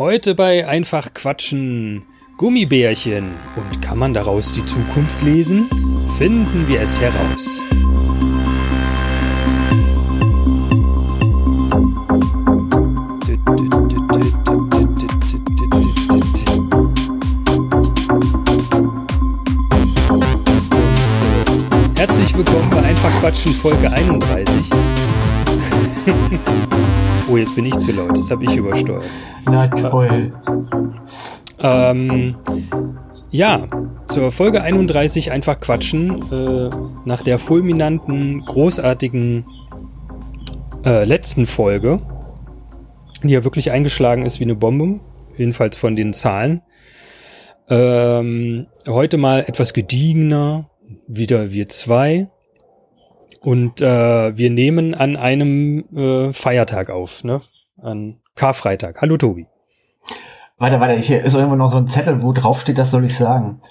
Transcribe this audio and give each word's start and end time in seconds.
Heute 0.00 0.34
bei 0.34 0.66
Einfach 0.66 1.12
Quatschen 1.12 2.04
Gummibärchen. 2.38 3.34
Und 3.54 3.82
kann 3.82 3.98
man 3.98 4.14
daraus 4.14 4.50
die 4.50 4.64
Zukunft 4.64 5.20
lesen? 5.20 5.68
Finden 6.16 6.66
wir 6.66 6.80
es 6.80 6.98
heraus. 6.98 7.60
Herzlich 21.98 22.34
willkommen 22.34 22.70
bei 22.70 22.82
Einfach 22.84 23.20
Quatschen 23.20 23.52
Folge 23.52 23.92
31. 23.92 24.64
oh, 27.30 27.36
jetzt 27.36 27.54
bin 27.54 27.66
ich 27.66 27.76
zu 27.78 27.92
laut, 27.92 28.16
das 28.16 28.30
habe 28.30 28.44
ich 28.44 28.56
übersteuert. 28.56 29.04
Na 29.46 29.68
toll. 29.68 30.32
Ähm, 31.62 32.34
ja, 33.30 33.68
zur 34.08 34.32
Folge 34.32 34.62
31 34.62 35.30
einfach 35.30 35.60
quatschen. 35.60 36.32
Äh, 36.32 36.70
nach 37.04 37.22
der 37.22 37.38
fulminanten, 37.38 38.44
großartigen 38.44 39.44
äh, 40.84 41.04
letzten 41.04 41.46
Folge, 41.46 42.00
die 43.22 43.30
ja 43.34 43.44
wirklich 43.44 43.70
eingeschlagen 43.70 44.24
ist 44.24 44.40
wie 44.40 44.44
eine 44.44 44.56
Bombe, 44.56 45.00
jedenfalls 45.36 45.76
von 45.76 45.94
den 45.94 46.12
Zahlen. 46.12 46.62
Ähm, 47.68 48.66
heute 48.88 49.16
mal 49.16 49.44
etwas 49.46 49.74
gediegener, 49.74 50.68
wieder 51.06 51.52
wir 51.52 51.66
zwei. 51.66 52.28
Und 53.40 53.80
äh, 53.80 54.36
wir 54.36 54.50
nehmen 54.50 54.94
an 54.94 55.16
einem 55.16 55.84
äh, 55.96 56.32
Feiertag 56.32 56.90
auf, 56.90 57.24
ne? 57.24 57.40
An 57.80 58.20
Karfreitag. 58.34 59.00
Hallo 59.00 59.16
Tobi. 59.16 59.46
Warte, 60.58 60.78
warte, 60.78 60.94
hier 60.96 61.24
ist 61.24 61.34
irgendwo 61.34 61.56
noch 61.56 61.70
so 61.70 61.78
ein 61.78 61.88
Zettel, 61.88 62.22
wo 62.22 62.32
drauf 62.32 62.60
steht, 62.60 62.76
das 62.76 62.90
soll 62.90 63.06
ich 63.06 63.16
sagen. 63.16 63.62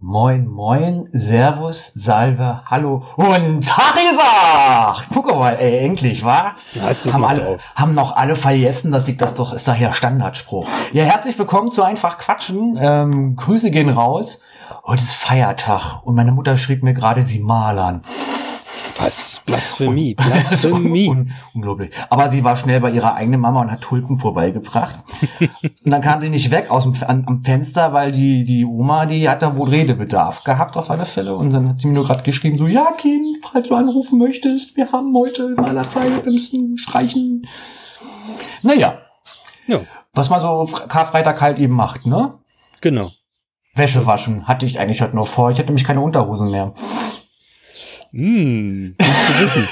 Moin, 0.00 0.48
moin, 0.48 1.08
Servus, 1.12 1.92
Salve, 1.94 2.62
Hallo 2.68 3.04
und 3.16 3.66
Tag 3.66 3.94
gesagt! 3.94 5.08
Guck 5.14 5.26
mal, 5.28 5.52
ey, 5.52 5.84
endlich, 5.86 6.24
wa? 6.24 6.56
Das 6.74 7.10
haben, 7.12 7.22
noch 7.22 7.28
alle, 7.28 7.40
drauf. 7.40 7.62
haben 7.76 7.94
noch 7.94 8.16
alle 8.16 8.34
vergessen, 8.34 8.90
dass 8.90 9.06
ich 9.08 9.16
das 9.16 9.34
doch, 9.34 9.52
ist 9.52 9.68
ja 9.68 9.92
Standardspruch. 9.92 10.68
Ja, 10.92 11.04
herzlich 11.04 11.38
willkommen 11.38 11.70
zu 11.70 11.84
Einfach 11.84 12.18
Quatschen. 12.18 12.76
Ähm, 12.78 13.36
Grüße 13.36 13.70
gehen 13.70 13.88
raus. 13.88 14.40
Heute 14.84 15.02
ist 15.02 15.14
Feiertag 15.14 16.02
und 16.04 16.16
meine 16.16 16.32
Mutter 16.32 16.56
schrieb 16.56 16.82
mir 16.82 16.94
gerade, 16.94 17.22
sie 17.22 17.38
malern. 17.38 18.02
Was? 18.98 19.42
Blasphemie, 19.44 20.14
Blasphemie. 20.14 21.08
Un 21.10 21.30
unglaublich. 21.52 21.90
Aber 22.10 22.30
sie 22.30 22.44
war 22.44 22.54
schnell 22.54 22.80
bei 22.80 22.90
ihrer 22.90 23.14
eigenen 23.14 23.40
Mama 23.40 23.60
und 23.60 23.70
hat 23.72 23.80
Tulpen 23.80 24.18
vorbeigebracht. 24.18 24.94
und 25.84 25.90
dann 25.90 26.00
kam 26.00 26.22
sie 26.22 26.30
nicht 26.30 26.50
weg 26.50 26.70
aus 26.70 26.84
dem 26.84 26.94
an, 27.06 27.24
am 27.26 27.42
Fenster, 27.42 27.92
weil 27.92 28.12
die 28.12 28.44
die 28.44 28.64
Oma, 28.64 29.06
die 29.06 29.28
hat 29.28 29.42
da 29.42 29.56
wohl 29.56 29.68
Redebedarf 29.68 30.44
gehabt 30.44 30.76
auf 30.76 30.90
alle 30.90 31.04
Fälle. 31.06 31.34
Und 31.34 31.50
dann 31.50 31.68
hat 31.70 31.80
sie 31.80 31.88
mir 31.88 31.94
nur 31.94 32.04
gerade 32.06 32.22
geschrieben, 32.22 32.56
so, 32.56 32.66
ja 32.66 32.92
Kind, 32.96 33.38
falls 33.50 33.68
du 33.68 33.74
anrufen 33.74 34.18
möchtest, 34.18 34.76
wir 34.76 34.92
haben 34.92 35.12
heute 35.16 35.48
Malerzeit, 35.56 36.24
wir 36.24 36.32
müssen 36.32 36.78
streichen. 36.78 37.46
Naja, 38.62 38.98
Ja, 39.66 39.80
was 40.14 40.30
man 40.30 40.40
so 40.40 40.64
Karfreitag 40.88 41.40
halt 41.40 41.58
eben 41.58 41.74
macht, 41.74 42.06
ne? 42.06 42.34
genau. 42.80 43.10
Wäsche 43.76 44.06
waschen 44.06 44.46
hatte 44.46 44.66
ich 44.66 44.78
eigentlich 44.78 45.02
heute 45.02 45.16
noch 45.16 45.26
vor. 45.26 45.50
Ich 45.50 45.58
hatte 45.58 45.66
nämlich 45.66 45.82
keine 45.84 46.00
Unterhosen 46.00 46.52
mehr. 46.52 46.72
Hm, 48.14 48.94
gut 48.96 49.06
zu 49.26 49.32
wissen. 49.40 49.66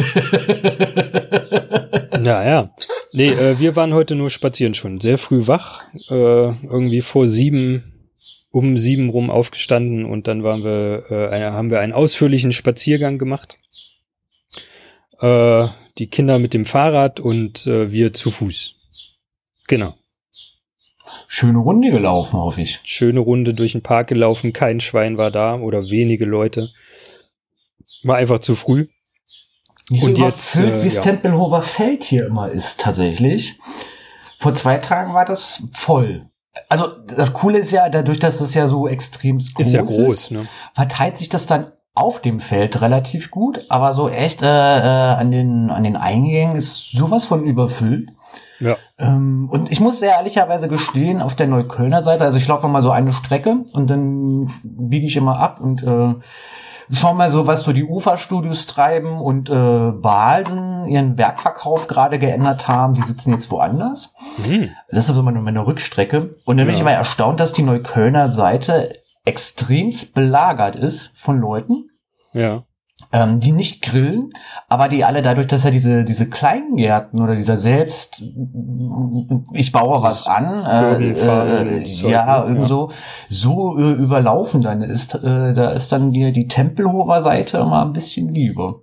naja. 2.24 2.74
Nee, 3.12 3.28
äh, 3.28 3.60
wir 3.60 3.76
waren 3.76 3.94
heute 3.94 4.16
nur 4.16 4.30
spazieren 4.30 4.74
schon. 4.74 5.00
Sehr 5.00 5.16
früh 5.16 5.46
wach. 5.46 5.84
Äh, 6.10 6.14
irgendwie 6.14 7.02
vor 7.02 7.28
sieben, 7.28 8.10
um 8.50 8.76
sieben 8.78 9.10
rum 9.10 9.30
aufgestanden 9.30 10.04
und 10.04 10.26
dann 10.26 10.42
waren 10.42 10.64
wir, 10.64 11.04
äh, 11.08 11.28
eine, 11.28 11.52
haben 11.52 11.70
wir 11.70 11.78
einen 11.78 11.92
ausführlichen 11.92 12.50
Spaziergang 12.50 13.16
gemacht. 13.18 13.58
Äh, 15.20 15.68
die 15.98 16.08
Kinder 16.08 16.40
mit 16.40 16.52
dem 16.52 16.64
Fahrrad 16.66 17.20
und 17.20 17.68
äh, 17.68 17.92
wir 17.92 18.12
zu 18.12 18.32
Fuß. 18.32 18.74
Genau. 19.68 19.94
Schöne 21.28 21.58
Runde 21.58 21.92
gelaufen, 21.92 22.40
hoffe 22.40 22.62
ich. 22.62 22.80
Schöne 22.82 23.20
Runde 23.20 23.52
durch 23.52 23.72
den 23.72 23.82
Park 23.82 24.08
gelaufen. 24.08 24.52
Kein 24.52 24.80
Schwein 24.80 25.16
war 25.16 25.30
da 25.30 25.60
oder 25.60 25.90
wenige 25.90 26.24
Leute. 26.24 26.70
War 28.02 28.16
einfach 28.16 28.38
zu 28.40 28.54
früh. 28.54 28.88
Nicht 29.90 30.04
Und 30.04 30.16
so 30.16 30.24
jetzt, 30.24 30.54
überfüllt, 30.56 30.78
äh, 30.78 30.82
wie 30.82 30.86
es 30.86 30.94
ja. 30.94 31.02
Tempelhofer 31.02 31.62
Feld 31.62 32.04
hier 32.04 32.26
immer 32.26 32.48
ist, 32.48 32.80
tatsächlich. 32.80 33.58
Vor 34.38 34.54
zwei 34.54 34.78
Tagen 34.78 35.14
war 35.14 35.24
das 35.24 35.64
voll. 35.72 36.26
Also 36.68 36.88
das 36.88 37.32
Coole 37.32 37.58
ist 37.58 37.70
ja, 37.70 37.88
dadurch, 37.88 38.18
dass 38.18 38.40
es 38.40 38.54
ja 38.54 38.68
so 38.68 38.86
extrem 38.86 39.38
groß 39.38 39.52
Ist 39.58 39.66
ist, 39.68 39.72
ja 39.72 39.82
groß, 39.82 40.30
ne? 40.32 40.48
verteilt 40.74 41.18
sich 41.18 41.28
das 41.28 41.46
dann 41.46 41.72
auf 41.94 42.20
dem 42.20 42.40
Feld 42.40 42.80
relativ 42.80 43.30
gut, 43.30 43.66
aber 43.68 43.92
so 43.92 44.08
echt 44.08 44.42
äh, 44.42 44.46
äh, 44.46 45.14
an, 45.14 45.30
den, 45.30 45.70
an 45.70 45.84
den 45.84 45.96
Eingängen 45.96 46.56
ist 46.56 46.90
sowas 46.92 47.24
von 47.24 47.44
überfüllt. 47.44 48.10
Ja. 48.60 48.76
Ähm, 48.98 49.48
und 49.50 49.70
ich 49.70 49.80
muss 49.80 49.98
sehr 49.98 50.12
ehrlicherweise 50.12 50.68
gestehen, 50.68 51.20
auf 51.20 51.34
der 51.34 51.48
Neuköllner 51.48 52.02
Seite, 52.02 52.24
also 52.24 52.36
ich 52.36 52.48
laufe 52.48 52.68
mal 52.68 52.82
so 52.82 52.90
eine 52.90 53.12
Strecke 53.12 53.64
und 53.72 53.90
dann 53.90 54.50
biege 54.62 55.06
ich 55.06 55.16
immer 55.16 55.38
ab 55.38 55.60
und 55.60 55.82
äh, 55.82 56.14
schau 56.90 57.14
mal 57.14 57.30
so, 57.30 57.46
was 57.46 57.62
so 57.62 57.72
die 57.72 57.84
Uferstudios 57.84 58.66
treiben 58.66 59.20
und 59.20 59.48
äh, 59.50 59.90
Balsen 59.92 60.86
ihren 60.86 61.16
Werkverkauf 61.18 61.86
gerade 61.86 62.18
geändert 62.18 62.66
haben. 62.68 62.94
Die 62.94 63.02
sitzen 63.02 63.32
jetzt 63.32 63.50
woanders. 63.50 64.12
Hm. 64.44 64.70
Das 64.90 65.04
ist 65.04 65.10
aber 65.10 65.20
immer 65.20 65.32
nur 65.32 65.42
meine 65.42 65.66
Rückstrecke. 65.66 66.32
Und 66.44 66.56
dann 66.56 66.66
bin 66.66 66.68
Ja. 66.68 66.74
ich 66.74 66.80
immer 66.80 66.92
erstaunt, 66.92 67.40
dass 67.40 67.52
die 67.52 67.62
Neuköllner 67.62 68.32
Seite 68.32 68.96
extremst 69.24 70.14
belagert 70.14 70.76
ist 70.76 71.12
von 71.14 71.38
Leuten, 71.40 71.88
Ja. 72.32 72.62
Ähm, 73.12 73.38
die 73.38 73.52
nicht 73.52 73.82
grillen, 73.82 74.30
aber 74.68 74.88
die 74.88 75.04
alle 75.04 75.22
dadurch, 75.22 75.46
dass 75.46 75.64
ja 75.64 75.70
diese, 75.70 76.04
diese 76.04 76.28
Kleingärten 76.28 77.20
oder 77.20 77.34
dieser 77.34 77.56
selbst, 77.56 78.22
ich 79.52 79.72
baue 79.72 80.02
was 80.02 80.26
an, 80.26 80.64
äh, 80.64 81.10
äh, 81.12 81.84
ja, 81.84 82.40
ne? 82.40 82.48
irgend 82.48 82.68
so, 82.68 82.90
so 83.28 83.78
äh, 83.78 83.92
überlaufen 83.92 84.62
dann 84.62 84.82
ist, 84.82 85.14
äh, 85.14 85.52
da 85.52 85.70
ist 85.70 85.92
dann 85.92 86.12
die, 86.12 86.32
die 86.32 86.48
Tempelhofer 86.48 87.22
Seite 87.22 87.58
immer 87.58 87.84
ein 87.84 87.92
bisschen 87.92 88.32
lieber. 88.32 88.80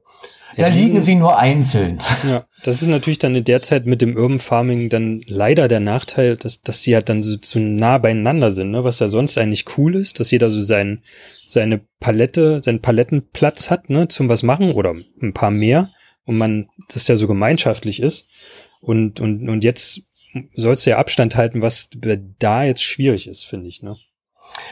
Da 0.59 0.67
liegen 0.67 1.01
sie 1.01 1.15
nur 1.15 1.37
einzeln. 1.37 1.99
Ja, 2.27 2.43
das 2.63 2.81
ist 2.81 2.87
natürlich 2.87 3.19
dann 3.19 3.35
in 3.35 3.45
der 3.45 3.61
Zeit 3.61 3.85
mit 3.85 4.01
dem 4.01 4.15
Urban 4.15 4.39
Farming 4.39 4.89
dann 4.89 5.21
leider 5.25 5.67
der 5.67 5.79
Nachteil, 5.79 6.35
dass, 6.35 6.61
dass 6.61 6.83
sie 6.83 6.93
halt 6.93 7.07
dann 7.07 7.23
so 7.23 7.37
zu 7.37 7.59
nah 7.59 7.97
beieinander 7.97 8.51
sind, 8.51 8.71
ne? 8.71 8.83
was 8.83 8.99
ja 8.99 9.07
sonst 9.07 9.37
eigentlich 9.37 9.77
cool 9.77 9.95
ist, 9.95 10.19
dass 10.19 10.31
jeder 10.31 10.49
so 10.49 10.61
sein, 10.61 11.01
seine 11.47 11.79
Palette, 11.99 12.59
seinen 12.59 12.81
Palettenplatz 12.81 13.69
hat, 13.69 13.89
ne, 13.89 14.09
zum 14.09 14.27
was 14.27 14.43
machen 14.43 14.71
oder 14.71 14.95
ein 15.21 15.33
paar 15.33 15.51
mehr 15.51 15.91
und 16.25 16.37
man, 16.37 16.67
das 16.91 17.07
ja 17.07 17.15
so 17.15 17.27
gemeinschaftlich 17.27 18.01
ist 18.01 18.27
und, 18.81 19.19
und, 19.19 19.47
und 19.47 19.63
jetzt 19.63 20.01
sollst 20.53 20.85
du 20.85 20.91
ja 20.91 20.97
Abstand 20.97 21.35
halten, 21.35 21.61
was 21.61 21.89
da 22.39 22.63
jetzt 22.63 22.83
schwierig 22.83 23.27
ist, 23.27 23.45
finde 23.45 23.67
ich, 23.67 23.81
ne? 23.81 23.95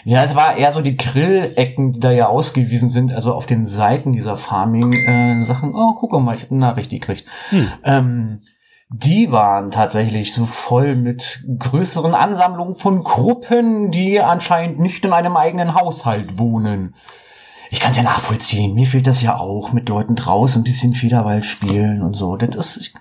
Ja, 0.04 0.24
es 0.24 0.36
war 0.36 0.56
eher 0.56 0.72
so 0.72 0.82
die 0.82 0.96
Grillecken, 0.96 1.94
die 1.94 2.00
da 2.00 2.12
ja 2.12 2.28
ausgewiesen 2.28 2.90
sind, 2.90 3.14
also 3.14 3.34
auf 3.34 3.46
den 3.46 3.66
Seiten 3.66 4.14
dieser 4.14 4.36
Farming-Sachen. 4.36 5.74
oh, 5.76 5.96
guck 6.00 6.14
mal, 6.14 6.36
ich 6.36 6.44
habe 6.44 6.52
eine 6.52 6.62
Nachricht 6.62 6.92
gekriegt. 6.92 7.26
Hm. 7.50 7.72
Ähm, 7.84 8.42
die 8.90 9.32
waren 9.32 9.70
tatsächlich 9.70 10.34
so 10.34 10.46
voll 10.46 10.96
mit 10.96 11.44
größeren 11.60 12.16
Ansammlungen 12.16 12.76
von 12.76 13.04
Gruppen, 13.04 13.92
die 13.92 14.22
anscheinend 14.22 14.80
nicht 14.80 15.04
in 15.04 15.12
einem 15.12 15.36
eigenen 15.36 15.76
Haushalt 15.76 16.40
wohnen. 16.40 16.96
Ich 17.70 17.82
kann 17.82 17.92
es 17.92 17.98
ja 17.98 18.04
nachvollziehen. 18.04 18.74
Mir 18.74 18.88
fehlt 18.88 19.08
das 19.08 19.22
ja 19.22 19.38
auch 19.38 19.74
mit 19.74 19.90
Leuten 19.90 20.16
draußen 20.16 20.62
ein 20.62 20.64
bisschen 20.64 20.94
Federwald 20.94 21.46
spielen 21.46 22.02
und 22.02 22.14
so. 22.14 22.38
Das 22.38 22.56
ist 22.56 22.78
ich, 22.78 22.94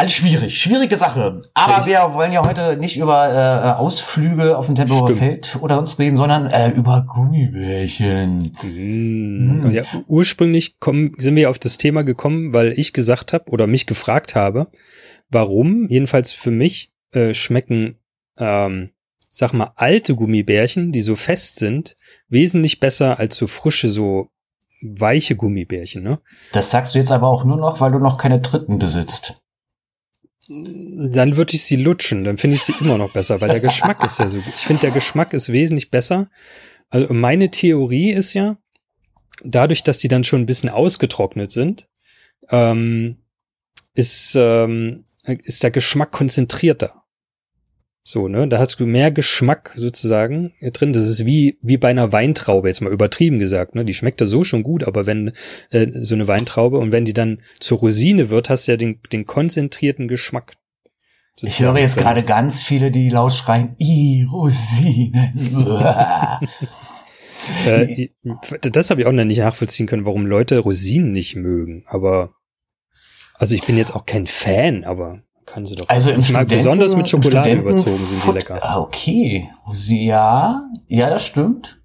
alles 0.00 0.12
schwierig, 0.12 0.58
schwierige 0.58 0.96
Sache. 0.96 1.40
Aber 1.52 1.84
wir 1.84 1.98
wollen 2.14 2.32
ja 2.32 2.42
heute 2.46 2.76
nicht 2.78 2.96
über 2.96 3.28
äh, 3.28 3.78
Ausflüge 3.78 4.56
auf 4.56 4.64
dem 4.66 4.74
Tempelhofer. 4.74 5.14
Feld 5.14 5.58
oder 5.60 5.78
uns 5.78 5.98
reden, 5.98 6.16
sondern 6.16 6.46
äh, 6.46 6.70
über 6.70 7.04
Gummibärchen. 7.06 8.52
Mm. 8.62 9.64
Und 9.64 9.72
ja, 9.72 9.84
ursprünglich 10.06 10.80
kommen, 10.80 11.12
sind 11.18 11.36
wir 11.36 11.50
auf 11.50 11.58
das 11.58 11.76
Thema 11.76 12.02
gekommen, 12.02 12.54
weil 12.54 12.72
ich 12.78 12.94
gesagt 12.94 13.34
habe 13.34 13.44
oder 13.50 13.66
mich 13.66 13.86
gefragt 13.86 14.34
habe, 14.34 14.68
warum, 15.28 15.86
jedenfalls 15.88 16.32
für 16.32 16.50
mich, 16.50 16.92
äh, 17.12 17.34
schmecken, 17.34 17.98
ähm, 18.38 18.90
sag 19.30 19.52
mal, 19.52 19.72
alte 19.76 20.14
Gummibärchen, 20.14 20.92
die 20.92 21.02
so 21.02 21.14
fest 21.14 21.56
sind, 21.56 21.94
wesentlich 22.28 22.80
besser 22.80 23.18
als 23.18 23.36
so 23.36 23.46
frische, 23.46 23.90
so 23.90 24.28
weiche 24.80 25.36
Gummibärchen, 25.36 26.02
ne? 26.02 26.20
Das 26.52 26.70
sagst 26.70 26.94
du 26.94 26.98
jetzt 26.98 27.12
aber 27.12 27.28
auch 27.28 27.44
nur 27.44 27.58
noch, 27.58 27.80
weil 27.82 27.92
du 27.92 27.98
noch 27.98 28.16
keine 28.16 28.40
Dritten 28.40 28.78
besitzt. 28.78 29.36
Dann 30.52 31.36
würde 31.36 31.54
ich 31.54 31.62
sie 31.62 31.76
lutschen, 31.76 32.24
dann 32.24 32.36
finde 32.36 32.56
ich 32.56 32.62
sie 32.62 32.74
immer 32.80 32.98
noch 32.98 33.12
besser, 33.12 33.40
weil 33.40 33.50
der 33.50 33.60
Geschmack 33.60 34.04
ist 34.04 34.18
ja 34.18 34.26
so, 34.26 34.38
ich 34.38 34.62
finde 34.62 34.80
der 34.82 34.90
Geschmack 34.90 35.32
ist 35.32 35.52
wesentlich 35.52 35.90
besser. 35.90 36.28
Also 36.88 37.14
meine 37.14 37.52
Theorie 37.52 38.10
ist 38.10 38.34
ja, 38.34 38.56
dadurch, 39.44 39.84
dass 39.84 39.98
die 39.98 40.08
dann 40.08 40.24
schon 40.24 40.40
ein 40.40 40.46
bisschen 40.46 40.68
ausgetrocknet 40.68 41.52
sind, 41.52 41.88
ähm, 42.50 43.18
ist, 43.94 44.34
ähm, 44.34 45.04
ist 45.24 45.62
der 45.62 45.70
Geschmack 45.70 46.10
konzentrierter. 46.10 46.99
So, 48.02 48.28
ne? 48.28 48.48
Da 48.48 48.58
hast 48.58 48.80
du 48.80 48.86
mehr 48.86 49.10
Geschmack 49.10 49.72
sozusagen 49.76 50.52
drin. 50.72 50.92
Das 50.92 51.04
ist 51.04 51.26
wie, 51.26 51.58
wie 51.62 51.76
bei 51.76 51.88
einer 51.88 52.12
Weintraube, 52.12 52.68
jetzt 52.68 52.80
mal 52.80 52.92
übertrieben 52.92 53.38
gesagt, 53.38 53.74
ne? 53.74 53.84
Die 53.84 53.94
schmeckt 53.94 54.20
da 54.20 54.26
so 54.26 54.42
schon 54.42 54.62
gut, 54.62 54.84
aber 54.84 55.06
wenn 55.06 55.32
äh, 55.70 55.88
so 56.02 56.14
eine 56.14 56.26
Weintraube 56.26 56.78
und 56.78 56.92
wenn 56.92 57.04
die 57.04 57.12
dann 57.12 57.42
zur 57.58 57.78
Rosine 57.78 58.30
wird, 58.30 58.48
hast 58.48 58.66
du 58.66 58.72
ja 58.72 58.76
den, 58.76 59.00
den 59.12 59.26
konzentrierten 59.26 60.08
Geschmack. 60.08 60.54
Ich 61.42 61.60
höre 61.60 61.78
jetzt 61.78 61.96
gerade 61.96 62.24
ganz 62.24 62.62
viele, 62.62 62.90
die 62.90 63.08
laut 63.08 63.32
schreien, 63.32 63.74
i 63.78 64.26
Rosinen. 64.30 65.54
äh, 67.66 68.08
das 68.60 68.90
habe 68.90 69.00
ich 69.00 69.06
auch 69.06 69.12
noch 69.12 69.24
nicht 69.24 69.38
nachvollziehen 69.38 69.86
können, 69.86 70.04
warum 70.06 70.26
Leute 70.26 70.58
Rosinen 70.58 71.12
nicht 71.12 71.36
mögen. 71.36 71.84
Aber 71.86 72.34
also 73.34 73.54
ich 73.54 73.64
bin 73.64 73.76
jetzt 73.78 73.94
auch 73.94 74.04
kein 74.04 74.26
Fan, 74.26 74.84
aber 74.84 75.22
kann 75.52 75.66
sie 75.66 75.74
doch. 75.74 75.88
Also 75.88 76.10
im 76.10 76.22
mag 76.32 76.48
besonders 76.48 76.96
mit 76.96 77.08
Schokolade 77.08 77.52
überzogen 77.52 77.96
sind 77.96 78.24
die 78.26 78.38
lecker. 78.38 78.58
Ah, 78.62 78.78
okay. 78.78 79.50
Ja, 79.88 80.68
ja, 80.88 81.10
das 81.10 81.24
stimmt. 81.24 81.80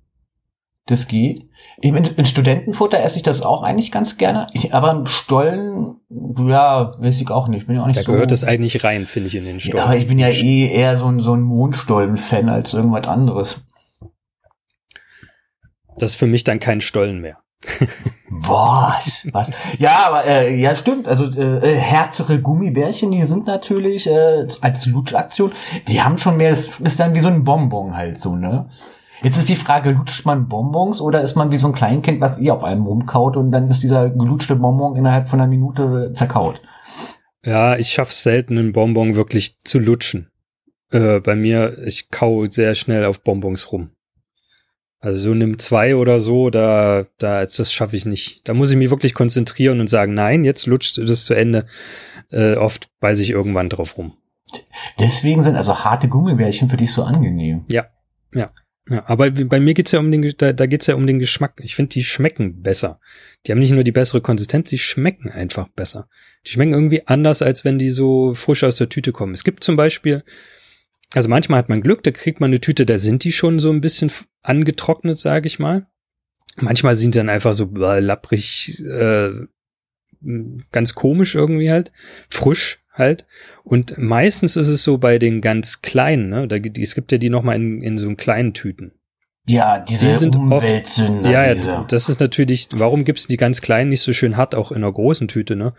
Das 0.85 1.07
geht. 1.07 1.49
In, 1.81 1.95
in 1.95 2.25
Studentenfutter 2.25 3.01
esse 3.01 3.17
ich 3.17 3.23
das 3.23 3.41
auch 3.41 3.63
eigentlich 3.63 3.91
ganz 3.91 4.17
gerne. 4.17 4.47
Ich, 4.53 4.73
aber 4.73 4.91
im 4.91 5.07
Stollen, 5.07 5.95
ja, 6.09 6.95
weiß 6.99 7.19
ich 7.19 7.29
auch 7.31 7.47
nicht. 7.47 7.67
Bin 7.67 7.75
ja 7.75 7.81
auch 7.81 7.87
nicht 7.87 7.97
da 7.97 8.03
so, 8.03 8.13
gehört 8.13 8.31
das 8.31 8.43
eigentlich 8.43 8.83
rein, 8.83 9.07
finde 9.07 9.27
ich, 9.27 9.35
in 9.35 9.45
den 9.45 9.59
Stollen. 9.59 9.77
Ja, 9.77 9.85
aber 9.85 9.97
ich 9.97 10.07
bin 10.07 10.19
ja 10.19 10.29
eh 10.29 10.67
eher 10.67 10.95
so 10.95 11.07
ein, 11.07 11.19
so 11.19 11.33
ein 11.33 11.41
Mondstollen-Fan 11.41 12.49
als 12.49 12.73
irgendwas 12.73 13.07
anderes. 13.07 13.61
Das 15.97 16.11
ist 16.11 16.17
für 16.17 16.27
mich 16.27 16.43
dann 16.43 16.59
kein 16.59 16.81
Stollen 16.81 17.19
mehr. 17.19 17.39
Was? 18.41 19.27
Was? 19.31 19.49
Ja, 19.77 20.07
aber 20.07 20.25
äh, 20.25 20.55
ja, 20.55 20.75
stimmt. 20.75 21.07
Also 21.07 21.25
äh, 21.25 21.73
äh, 21.73 21.77
härtere 21.77 22.39
Gummibärchen, 22.39 23.11
die 23.11 23.23
sind 23.23 23.47
natürlich 23.47 24.07
äh, 24.07 24.47
als 24.61 24.85
Lutschaktion, 24.85 25.51
die 25.87 26.01
haben 26.01 26.17
schon 26.17 26.37
mehr, 26.37 26.49
das 26.49 26.79
ist 26.79 26.99
dann 26.99 27.15
wie 27.15 27.19
so 27.19 27.27
ein 27.27 27.43
Bonbon 27.43 27.95
halt 27.95 28.19
so, 28.19 28.35
ne? 28.35 28.69
Jetzt 29.23 29.37
ist 29.37 29.49
die 29.49 29.55
Frage, 29.55 29.91
lutscht 29.91 30.25
man 30.25 30.47
Bonbons 30.47 31.01
oder 31.01 31.21
ist 31.21 31.35
man 31.35 31.51
wie 31.51 31.57
so 31.57 31.67
ein 31.67 31.73
Kleinkind, 31.73 32.21
was 32.21 32.39
eh 32.39 32.51
auf 32.51 32.63
einem 32.63 32.85
rumkaut 32.85 33.37
und 33.37 33.51
dann 33.51 33.69
ist 33.69 33.81
dieser 33.81 34.09
gelutschte 34.09 34.55
Bonbon 34.55 34.95
innerhalb 34.95 35.29
von 35.29 35.39
einer 35.39 35.49
Minute 35.49 36.11
zerkaut? 36.13 36.61
Ja, 37.43 37.77
ich 37.77 37.89
schaff's 37.89 38.23
selten, 38.23 38.57
einen 38.57 38.73
Bonbon 38.73 39.15
wirklich 39.15 39.59
zu 39.61 39.79
lutschen. 39.79 40.31
Äh, 40.91 41.19
bei 41.21 41.35
mir, 41.35 41.77
ich 41.85 42.09
kau 42.09 42.45
sehr 42.47 42.75
schnell 42.75 43.05
auf 43.05 43.21
Bonbons 43.21 43.71
rum. 43.71 43.91
Also 44.99 45.21
so 45.21 45.33
nimm 45.33 45.59
zwei 45.59 45.95
oder 45.95 46.19
so, 46.19 46.49
da, 46.49 47.05
da, 47.19 47.45
das 47.45 47.71
schaffe 47.71 47.95
ich 47.95 48.05
nicht. 48.05 48.47
Da 48.47 48.53
muss 48.53 48.71
ich 48.71 48.77
mich 48.77 48.89
wirklich 48.89 49.13
konzentrieren 49.13 49.79
und 49.79 49.89
sagen, 49.89 50.13
nein, 50.13 50.43
jetzt 50.45 50.65
lutscht 50.65 50.97
das 50.97 51.25
zu 51.25 51.33
Ende. 51.33 51.65
Äh, 52.31 52.55
oft 52.55 52.89
beiße 52.99 53.21
ich 53.21 53.29
irgendwann 53.29 53.69
drauf 53.69 53.97
rum. 53.97 54.17
Deswegen 54.99 55.43
sind 55.43 55.55
also 55.55 55.83
harte 55.83 56.07
Gummibärchen 56.07 56.69
für 56.69 56.77
dich 56.77 56.91
so 56.91 57.03
angenehm. 57.03 57.65
Ja, 57.69 57.85
ja. 58.33 58.47
Ja, 58.87 59.03
aber 59.07 59.31
bei 59.31 59.59
mir 59.59 59.73
geht's 59.73 59.91
ja 59.93 59.99
um 59.99 60.11
den, 60.11 60.35
da, 60.37 60.53
da 60.53 60.67
geht's 60.67 60.85
ja 60.85 60.93
um 60.93 61.07
den 61.07 61.17
Geschmack. 61.17 61.59
Ich 61.63 61.73
finde, 61.73 61.89
die 61.89 62.03
schmecken 62.03 62.61
besser. 62.61 62.99
Die 63.45 63.51
haben 63.51 63.57
nicht 63.57 63.71
nur 63.71 63.83
die 63.83 63.91
bessere 63.91 64.21
Konsistenz, 64.21 64.69
die 64.69 64.77
schmecken 64.77 65.29
einfach 65.31 65.69
besser. 65.69 66.07
Die 66.45 66.51
schmecken 66.51 66.73
irgendwie 66.73 67.07
anders, 67.07 67.41
als 67.41 67.65
wenn 67.65 67.79
die 67.79 67.89
so 67.89 68.35
frisch 68.35 68.63
aus 68.63 68.77
der 68.77 68.89
Tüte 68.89 69.11
kommen. 69.11 69.33
Es 69.33 69.43
gibt 69.43 69.63
zum 69.63 69.75
Beispiel, 69.75 70.23
also 71.15 71.29
manchmal 71.29 71.57
hat 71.57 71.69
man 71.69 71.81
Glück, 71.81 72.03
da 72.03 72.11
kriegt 72.11 72.39
man 72.39 72.51
eine 72.51 72.61
Tüte, 72.61 72.85
da 72.85 72.99
sind 72.99 73.23
die 73.23 73.31
schon 73.31 73.57
so 73.57 73.71
ein 73.71 73.81
bisschen 73.81 74.11
angetrocknet, 74.47 75.17
sage 75.17 75.47
ich 75.47 75.59
mal. 75.59 75.87
Manchmal 76.57 76.95
sind 76.95 77.15
die 77.15 77.19
dann 77.19 77.29
einfach 77.29 77.53
so 77.53 77.69
lapprig, 77.73 78.81
äh, 78.85 79.31
ganz 80.71 80.95
komisch 80.95 81.35
irgendwie 81.35 81.69
halt, 81.69 81.91
frisch 82.29 82.79
halt. 82.93 83.25
Und 83.63 83.97
meistens 83.97 84.55
ist 84.55 84.69
es 84.69 84.83
so 84.83 84.97
bei 84.97 85.19
den 85.19 85.41
ganz 85.41 85.81
kleinen, 85.81 86.29
ne? 86.29 86.47
Da, 86.47 86.57
es 86.57 86.95
gibt 86.95 87.11
ja 87.11 87.17
die 87.17 87.29
nochmal 87.29 87.57
in, 87.57 87.81
in 87.81 87.97
so 87.97 88.13
kleinen 88.15 88.53
Tüten. 88.53 88.93
Ja, 89.47 89.79
diese 89.79 90.07
die 90.07 90.13
sind 90.13 90.35
Umweltsünder. 90.35 91.29
ja, 91.29 91.53
diese. 91.53 91.85
das 91.89 92.09
ist 92.09 92.19
natürlich, 92.19 92.69
warum 92.73 93.03
gibt's 93.03 93.27
die 93.27 93.37
ganz 93.37 93.61
kleinen 93.61 93.91
nicht 93.91 94.01
so 94.01 94.11
schön 94.11 94.37
hart, 94.37 94.55
auch 94.55 94.71
in 94.71 94.77
einer 94.77 94.91
großen 94.91 95.27
Tüte, 95.27 95.55
ne? 95.55 95.73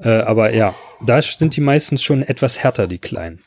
Äh, 0.00 0.22
aber 0.22 0.52
ja, 0.52 0.74
da 1.06 1.22
sind 1.22 1.54
die 1.54 1.60
meistens 1.60 2.02
schon 2.02 2.22
etwas 2.22 2.58
härter, 2.58 2.88
die 2.88 2.98
kleinen. 2.98 3.40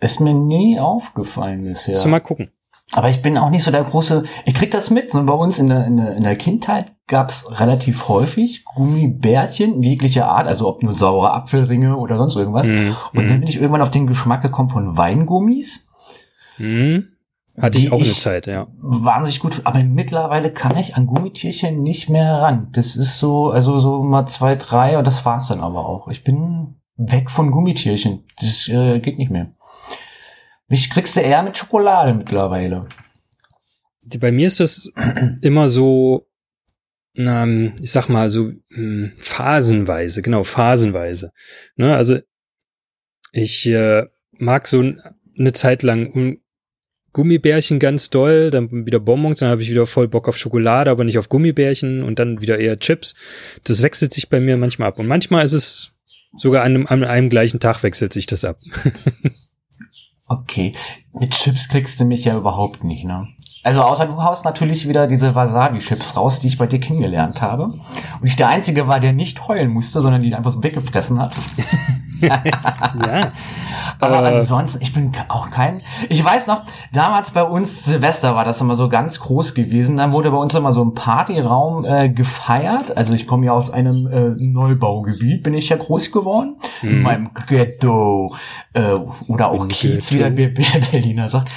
Ist 0.00 0.20
mir 0.20 0.34
nie 0.34 0.78
aufgefallen 0.78 1.64
bisher. 1.64 1.94
Musst 1.94 2.04
du 2.04 2.08
mal 2.10 2.20
gucken. 2.20 2.50
Aber 2.92 3.10
ich 3.10 3.20
bin 3.20 3.36
auch 3.36 3.50
nicht 3.50 3.64
so 3.64 3.70
der 3.70 3.82
große, 3.82 4.22
ich 4.44 4.54
krieg 4.54 4.70
das 4.70 4.90
mit, 4.90 5.10
so 5.10 5.22
bei 5.24 5.32
uns 5.32 5.58
in 5.58 5.68
der, 5.68 5.86
in 5.86 5.96
der, 5.96 6.16
in 6.16 6.22
der 6.22 6.36
Kindheit 6.36 6.94
gab's 7.08 7.60
relativ 7.60 8.08
häufig 8.08 8.64
Gummibärchen 8.64 9.82
jeglicher 9.82 10.28
Art, 10.28 10.46
also 10.46 10.68
ob 10.68 10.82
nur 10.82 10.92
saure 10.92 11.32
Apfelringe 11.32 11.96
oder 11.96 12.16
sonst 12.16 12.36
irgendwas. 12.36 12.66
Mhm. 12.66 12.96
Und 13.12 13.30
dann 13.30 13.40
bin 13.40 13.48
ich 13.48 13.56
irgendwann 13.56 13.82
auf 13.82 13.90
den 13.90 14.06
Geschmack 14.06 14.42
gekommen 14.42 14.68
von 14.68 14.96
Weingummis. 14.96 15.88
Mhm. 16.58 17.08
Hatte 17.60 17.78
ich 17.78 17.90
auch 17.90 18.00
eine 18.00 18.04
Zeit, 18.04 18.46
ja. 18.46 18.66
Wahnsinnig 18.78 19.40
gut, 19.40 19.62
aber 19.64 19.82
mittlerweile 19.82 20.52
kann 20.52 20.76
ich 20.76 20.94
an 20.94 21.06
Gummitierchen 21.06 21.82
nicht 21.82 22.10
mehr 22.10 22.34
ran. 22.42 22.68
Das 22.72 22.96
ist 22.96 23.18
so, 23.18 23.50
also 23.50 23.78
so 23.78 24.02
mal 24.02 24.26
zwei, 24.26 24.56
drei 24.56 24.98
und 24.98 25.06
das 25.06 25.24
war's 25.24 25.48
dann 25.48 25.60
aber 25.60 25.86
auch. 25.86 26.08
Ich 26.08 26.22
bin 26.22 26.76
weg 26.96 27.30
von 27.30 27.50
Gummitierchen. 27.50 28.24
Das 28.38 28.68
äh, 28.68 29.00
geht 29.00 29.18
nicht 29.18 29.30
mehr. 29.30 29.52
Mich 30.68 30.90
kriegst 30.90 31.16
du 31.16 31.20
eher 31.20 31.42
mit 31.42 31.56
Schokolade 31.56 32.14
mittlerweile. 32.14 32.86
Bei 34.18 34.32
mir 34.32 34.48
ist 34.48 34.60
das 34.60 34.90
immer 35.42 35.68
so, 35.68 36.26
ich 37.14 37.92
sag 37.92 38.08
mal 38.08 38.28
so 38.28 38.52
mh, 38.70 39.12
phasenweise, 39.16 40.22
genau, 40.22 40.44
phasenweise. 40.44 41.32
Ne, 41.76 41.94
also 41.94 42.18
ich 43.32 43.66
äh, 43.66 44.04
mag 44.32 44.68
so 44.68 44.92
eine 45.38 45.52
Zeit 45.52 45.82
lang 45.82 46.40
Gummibärchen 47.12 47.78
ganz 47.78 48.10
doll, 48.10 48.50
dann 48.50 48.84
wieder 48.84 49.00
Bonbons, 49.00 49.38
dann 49.38 49.48
habe 49.48 49.62
ich 49.62 49.70
wieder 49.70 49.86
voll 49.86 50.08
Bock 50.08 50.28
auf 50.28 50.36
Schokolade, 50.36 50.90
aber 50.90 51.04
nicht 51.04 51.16
auf 51.16 51.30
Gummibärchen 51.30 52.02
und 52.02 52.18
dann 52.18 52.42
wieder 52.42 52.58
eher 52.58 52.78
Chips. 52.78 53.14
Das 53.64 53.82
wechselt 53.82 54.12
sich 54.12 54.28
bei 54.28 54.38
mir 54.38 54.58
manchmal 54.58 54.88
ab. 54.88 54.98
Und 54.98 55.06
manchmal 55.06 55.44
ist 55.44 55.54
es 55.54 55.98
sogar 56.36 56.64
an 56.64 56.74
einem, 56.74 56.86
an 56.86 57.04
einem 57.04 57.30
gleichen 57.30 57.58
Tag 57.60 57.82
wechselt 57.82 58.12
sich 58.12 58.26
das 58.26 58.44
ab. 58.44 58.58
Okay, 60.28 60.72
mit 61.12 61.30
Chips 61.32 61.68
kriegst 61.68 62.00
du 62.00 62.04
mich 62.04 62.24
ja 62.24 62.36
überhaupt 62.36 62.84
nicht, 62.84 63.04
ne? 63.04 63.28
Also 63.62 63.82
außer 63.82 64.06
du 64.06 64.22
haust 64.22 64.44
natürlich 64.44 64.86
wieder 64.88 65.08
diese 65.08 65.34
Wasabi-Chips 65.34 66.16
raus, 66.16 66.38
die 66.38 66.46
ich 66.46 66.58
bei 66.58 66.68
dir 66.68 66.78
kennengelernt 66.78 67.42
habe. 67.42 67.64
Und 67.64 67.82
ich 68.22 68.36
der 68.36 68.48
Einzige 68.48 68.86
war, 68.86 69.00
der 69.00 69.12
nicht 69.12 69.48
heulen 69.48 69.70
musste, 69.70 70.00
sondern 70.02 70.22
die 70.22 70.32
einfach 70.34 70.52
so 70.52 70.62
weggefressen 70.62 71.18
hat. 71.18 71.32
ja. 72.20 72.40
Aber 74.00 74.22
Äh. 74.30 74.36
ansonsten, 74.38 74.82
ich 74.82 74.92
bin 74.92 75.12
auch 75.28 75.50
kein. 75.50 75.80
Ich 76.08 76.22
weiß 76.22 76.46
noch, 76.48 76.62
damals 76.92 77.30
bei 77.30 77.42
uns 77.42 77.84
Silvester 77.84 78.34
war 78.34 78.44
das 78.44 78.60
immer 78.60 78.76
so 78.76 78.88
ganz 78.88 79.20
groß 79.20 79.54
gewesen. 79.54 79.96
Dann 79.96 80.12
wurde 80.12 80.30
bei 80.30 80.36
uns 80.36 80.54
immer 80.54 80.72
so 80.72 80.84
ein 80.84 80.94
Partyraum 80.94 81.84
äh, 81.84 82.08
gefeiert. 82.10 82.96
Also 82.96 83.14
ich 83.14 83.26
komme 83.26 83.46
ja 83.46 83.52
aus 83.52 83.70
einem 83.70 84.06
äh, 84.06 84.30
Neubaugebiet, 84.42 85.42
bin 85.42 85.54
ich 85.54 85.68
ja 85.68 85.76
groß 85.76 86.12
geworden. 86.12 86.56
In 86.82 86.96
Mhm. 86.98 87.02
meinem 87.02 87.30
Ghetto. 87.46 88.34
Äh, 88.74 88.94
oder 89.28 89.50
auch 89.50 89.66
Kiez, 89.68 90.12
wie 90.12 90.18
der 90.18 90.30
Ber- 90.30 90.50
Berliner 90.90 91.28
sagt. 91.28 91.48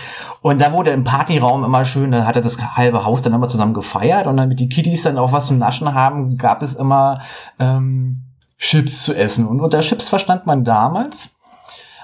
Und 0.42 0.62
da 0.62 0.72
wurde 0.72 0.92
im 0.92 1.04
Partyraum 1.04 1.64
immer 1.66 1.84
schön, 1.84 2.12
da 2.12 2.26
hatte 2.26 2.40
das 2.42 2.58
halbe 2.78 3.04
Haus 3.04 3.22
dann 3.22 3.34
immer 3.34 3.50
zusammen 3.50 3.74
gefeiert. 3.74 4.28
Und 4.28 4.38
damit 4.38 4.60
die 4.60 4.70
Kiddies 4.70 5.04
dann 5.04 5.18
auch 5.18 5.34
was 5.34 5.48
zum 5.48 5.58
Naschen 5.58 5.94
haben, 5.94 6.38
gab 6.38 6.62
es 6.62 6.76
immer 6.76 7.20
ähm, 7.60 8.24
Chips 8.60 9.04
zu 9.04 9.16
essen. 9.16 9.48
Und 9.48 9.60
unter 9.62 9.80
Chips 9.80 10.10
verstand 10.10 10.46
man 10.46 10.64
damals 10.64 11.32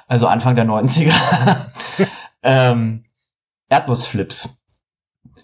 also 0.08 0.28
Anfang 0.28 0.56
der 0.56 0.66
90er, 0.66 1.14
ähm, 2.44 3.04
Erdnussflips. 3.70 4.58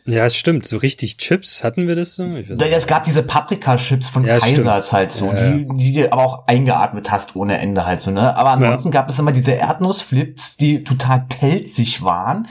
Ja, 0.05 0.25
es 0.25 0.35
stimmt. 0.35 0.65
So 0.65 0.77
richtig 0.77 1.17
Chips 1.17 1.63
hatten 1.63 1.87
wir 1.87 1.95
das 1.95 2.15
so? 2.15 2.25
Es 2.25 2.87
gab 2.87 3.03
diese 3.03 3.21
Paprika-Chips 3.21 4.09
von 4.09 4.25
Ja, 4.25 4.39
Kaisers 4.39 4.87
stimmt. 4.87 4.93
halt 4.93 5.11
so, 5.11 5.27
Ja, 5.27 5.51
die, 5.51 5.67
die 5.73 5.93
du 5.93 6.11
aber 6.11 6.23
auch 6.23 6.47
eingeatmet 6.47 7.11
hast 7.11 7.35
ohne 7.35 7.59
Ende 7.59 7.85
halt 7.85 8.01
so, 8.01 8.09
ne? 8.09 8.35
Aber 8.35 8.49
ansonsten 8.51 8.89
gab 8.89 9.09
es 9.09 9.19
immer 9.19 9.31
diese 9.31 9.51
Erdnussflips, 9.51 10.57
die 10.57 10.83
total 10.83 11.25
pelzig 11.29 12.03
waren. 12.03 12.47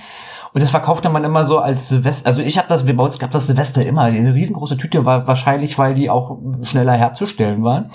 Und 0.52 0.62
das 0.62 0.70
verkaufte 0.70 1.08
man 1.10 1.22
immer 1.24 1.44
so 1.44 1.58
als 1.58 1.88
Silvester. 1.88 2.28
Also 2.28 2.42
ich 2.42 2.56
habe 2.58 2.68
das, 2.68 2.86
wir 2.86 2.96
bei 2.96 3.04
uns 3.04 3.18
gab 3.18 3.30
das 3.30 3.46
Silvester 3.46 3.84
immer. 3.84 4.02
Eine 4.02 4.34
riesengroße 4.34 4.76
Tüte 4.76 5.04
war 5.04 5.26
wahrscheinlich, 5.26 5.78
weil 5.78 5.94
die 5.94 6.10
auch 6.10 6.38
schneller 6.64 6.94
herzustellen 6.94 7.62
waren. 7.62 7.90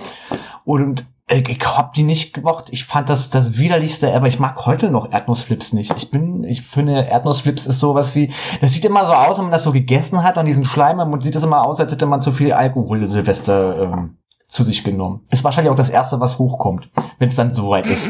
Und 0.65 1.05
äh, 1.27 1.43
ich 1.47 1.59
hab 1.65 1.93
die 1.93 2.03
nicht 2.03 2.33
gemocht. 2.33 2.65
Ich 2.71 2.83
fand 2.83 3.09
das 3.09 3.29
das 3.29 3.57
widerlichste 3.57 4.11
ever. 4.11 4.27
Ich 4.27 4.39
mag 4.39 4.65
heute 4.65 4.89
noch 4.89 5.11
Erdnussflips 5.11 5.73
nicht. 5.73 5.93
Ich 5.95 6.11
bin, 6.11 6.43
ich 6.43 6.61
finde 6.61 7.05
Erdnussflips 7.05 7.65
ist 7.65 7.79
sowas 7.79 8.15
wie, 8.15 8.31
das 8.61 8.73
sieht 8.73 8.85
immer 8.85 9.05
so 9.05 9.13
aus, 9.13 9.37
wenn 9.37 9.45
man 9.45 9.51
das 9.51 9.63
so 9.63 9.71
gegessen 9.71 10.23
hat 10.23 10.37
und 10.37 10.45
diesen 10.45 10.65
Schleim 10.65 10.99
im 10.99 11.09
Mund 11.09 11.23
sieht 11.23 11.35
das 11.35 11.43
immer 11.43 11.65
aus, 11.65 11.79
als 11.79 11.91
hätte 11.91 12.05
man 12.05 12.19
zu 12.21 12.31
viel 12.31 12.51
Alkohol 12.51 13.03
in 13.03 13.09
Silvester 13.09 13.83
ähm, 13.83 14.17
zu 14.47 14.63
sich 14.63 14.83
genommen. 14.83 15.21
Ist 15.31 15.43
wahrscheinlich 15.43 15.71
auch 15.71 15.77
das 15.77 15.89
erste, 15.89 16.19
was 16.19 16.37
hochkommt, 16.39 16.89
wenn 17.19 17.29
es 17.29 17.35
dann 17.35 17.53
soweit 17.53 17.87
ist. 17.87 18.09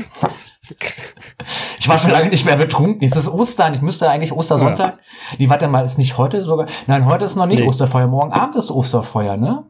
Ich 1.80 1.88
war 1.88 2.00
schon 2.00 2.10
lange 2.12 2.30
nicht 2.30 2.46
mehr 2.46 2.56
betrunken. 2.58 3.08
Es 3.08 3.16
ist 3.16 3.28
Ostern. 3.28 3.76
Ich 3.76 3.82
müsste 3.82 4.10
eigentlich 4.10 4.32
Ostersonntag. 4.32 4.98
Nee, 5.38 5.48
warte 5.50 5.68
mal, 5.68 5.86
ist 5.86 6.00
nicht 6.00 6.18
heute 6.18 6.44
sogar? 6.44 6.66
Nein, 6.88 7.06
heute 7.06 7.26
ist 7.26 7.36
noch 7.36 7.46
nicht 7.46 7.60
Nee. 7.60 7.68
Osterfeuer. 7.68 8.08
Morgen 8.08 8.34
Abend 8.34 8.56
ist 8.56 8.72
Osterfeuer, 8.72 9.38
ne? 9.38 9.66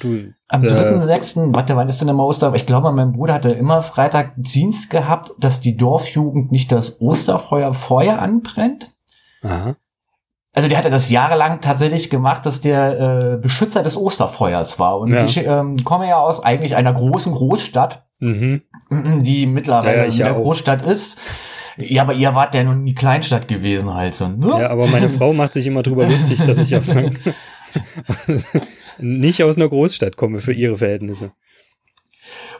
Du, 0.00 0.32
Am 0.48 0.64
äh, 0.64 0.68
3.6., 0.68 1.54
warte, 1.54 1.76
wann 1.76 1.88
ist 1.88 2.00
denn 2.00 2.08
immer 2.08 2.24
Oster? 2.24 2.54
Ich 2.54 2.66
glaube, 2.66 2.90
mein 2.92 3.12
Bruder 3.12 3.34
hatte 3.34 3.50
immer 3.50 3.82
Freitag 3.82 4.32
Dienst 4.36 4.90
gehabt, 4.90 5.32
dass 5.38 5.60
die 5.60 5.76
Dorfjugend 5.76 6.50
nicht 6.52 6.72
das 6.72 7.00
Osterfeuer 7.00 7.74
vorher 7.74 8.22
anbrennt. 8.22 8.90
Aha. 9.42 9.76
Also 10.54 10.68
der 10.68 10.76
hatte 10.78 10.90
das 10.90 11.10
jahrelang 11.10 11.60
tatsächlich 11.62 12.10
gemacht, 12.10 12.44
dass 12.44 12.60
der 12.60 13.00
äh, 13.00 13.36
Beschützer 13.38 13.82
des 13.82 13.96
Osterfeuers 13.96 14.78
war. 14.78 14.98
Und 14.98 15.12
Ja. 15.12 15.24
ich 15.24 15.38
ähm, 15.38 15.82
komme 15.82 16.08
ja 16.08 16.18
aus 16.18 16.42
eigentlich 16.42 16.76
einer 16.76 16.92
großen 16.92 17.32
Großstadt, 17.32 18.04
Mhm. 18.20 18.60
die 18.90 19.46
mittlerweile 19.46 19.96
Ja, 19.96 20.04
eine 20.04 20.14
ja 20.14 20.32
auch. 20.32 20.42
Großstadt 20.42 20.82
ist. 20.82 21.18
Ja, 21.78 22.02
aber 22.02 22.12
ihr 22.12 22.34
wart 22.34 22.54
ja 22.54 22.62
nun 22.64 22.84
die 22.84 22.94
Kleinstadt 22.94 23.48
gewesen 23.48 23.94
halt 23.94 24.14
so. 24.14 24.28
Ne? 24.28 24.46
Ja, 24.60 24.68
aber 24.70 24.86
meine 24.88 25.08
Frau 25.10 25.32
macht 25.32 25.54
sich 25.54 25.66
immer 25.66 25.82
drüber 25.82 26.06
lustig, 26.06 26.44
dass 26.44 26.58
ich 26.58 26.70
einer, 26.74 27.10
nicht 29.02 29.42
aus 29.42 29.56
einer 29.56 29.68
Großstadt 29.68 30.16
komme 30.16 30.40
für 30.40 30.52
ihre 30.52 30.78
Verhältnisse. 30.78 31.32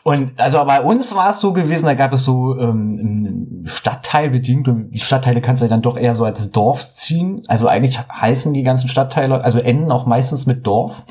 Und 0.04 0.40
also 0.40 0.64
bei 0.64 0.80
uns 0.80 1.14
war 1.14 1.30
es 1.30 1.38
so 1.38 1.52
gewesen, 1.52 1.87
da 1.87 1.94
gab 1.94 2.12
es 2.12 2.25
so 2.25 2.58
ähm, 2.58 3.62
Stadtteilbedingt 3.66 4.66
und 4.66 4.90
die 4.90 4.99
Stadtteile 4.99 5.40
kannst 5.40 5.62
du 5.62 5.66
ja 5.66 5.70
dann 5.70 5.82
doch 5.82 5.96
eher 5.96 6.14
so 6.14 6.25
als 6.25 6.50
Dorf 6.50 6.88
ziehen. 6.88 7.42
Also 7.46 7.68
eigentlich 7.68 7.99
heißen 7.99 8.52
die 8.52 8.64
ganzen 8.64 8.88
Stadtteile, 8.88 9.42
also 9.42 9.61
enden 9.61 9.92
auch 9.92 10.06
meistens 10.06 10.46
mit 10.46 10.66
Dorf. 10.66 11.04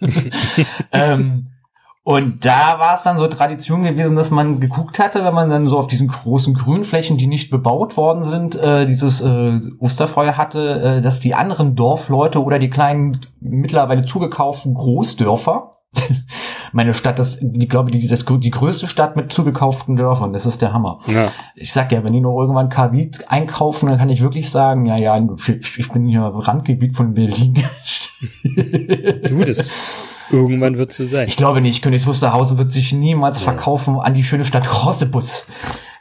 ähm, 0.92 1.53
und 2.06 2.44
da 2.44 2.78
war 2.78 2.94
es 2.96 3.02
dann 3.02 3.16
so 3.16 3.26
Tradition 3.28 3.82
gewesen, 3.82 4.14
dass 4.14 4.30
man 4.30 4.60
geguckt 4.60 4.98
hatte, 4.98 5.24
wenn 5.24 5.32
man 5.32 5.48
dann 5.48 5.68
so 5.68 5.78
auf 5.78 5.86
diesen 5.86 6.08
großen 6.08 6.52
Grünflächen, 6.52 7.16
die 7.16 7.26
nicht 7.26 7.50
bebaut 7.50 7.96
worden 7.96 8.24
sind, 8.24 8.56
äh, 8.56 8.84
dieses 8.84 9.22
äh, 9.22 9.58
Osterfeuer 9.78 10.36
hatte, 10.36 10.98
äh, 10.98 11.00
dass 11.00 11.20
die 11.20 11.34
anderen 11.34 11.76
Dorfleute 11.76 12.42
oder 12.44 12.58
die 12.58 12.68
kleinen 12.68 13.20
mittlerweile 13.40 14.04
zugekauften 14.04 14.74
Großdörfer 14.74 15.70
meine 16.72 16.92
Stadt 16.92 17.18
ist, 17.18 17.38
die 17.40 17.68
glaube 17.68 17.90
die, 17.90 18.06
das, 18.06 18.26
die 18.26 18.50
größte 18.50 18.86
Stadt 18.86 19.16
mit 19.16 19.32
zugekauften 19.32 19.96
Dörfern. 19.96 20.34
Das 20.34 20.44
ist 20.44 20.60
der 20.60 20.74
Hammer. 20.74 20.98
Ja. 21.06 21.32
Ich 21.54 21.72
sag 21.72 21.90
ja, 21.90 22.04
wenn 22.04 22.12
die 22.12 22.20
noch 22.20 22.38
irgendwann 22.38 22.68
Kavit 22.68 23.30
einkaufen, 23.30 23.88
dann 23.88 23.96
kann 23.96 24.10
ich 24.10 24.20
wirklich 24.20 24.50
sagen, 24.50 24.84
ja, 24.84 24.98
ja, 24.98 25.16
ich 25.16 25.88
bin 25.90 26.06
hier 26.06 26.26
im 26.26 26.36
Randgebiet 26.36 26.94
von 26.96 27.14
Berlin. 27.14 27.64
Du, 29.26 29.44
das 29.44 29.68
irgendwann 30.30 30.78
wird 30.78 30.92
so 30.92 31.04
sein. 31.06 31.28
Ich 31.28 31.36
glaube 31.36 31.60
nicht, 31.60 31.82
Königs 31.82 32.06
Wusterhausen 32.06 32.58
wird 32.58 32.70
sich 32.70 32.92
niemals 32.92 33.38
Ja. 33.40 33.44
verkaufen 33.44 33.98
an 34.00 34.14
die 34.14 34.24
schöne 34.24 34.44
Stadt 34.44 34.84
Rossebus. 34.84 35.44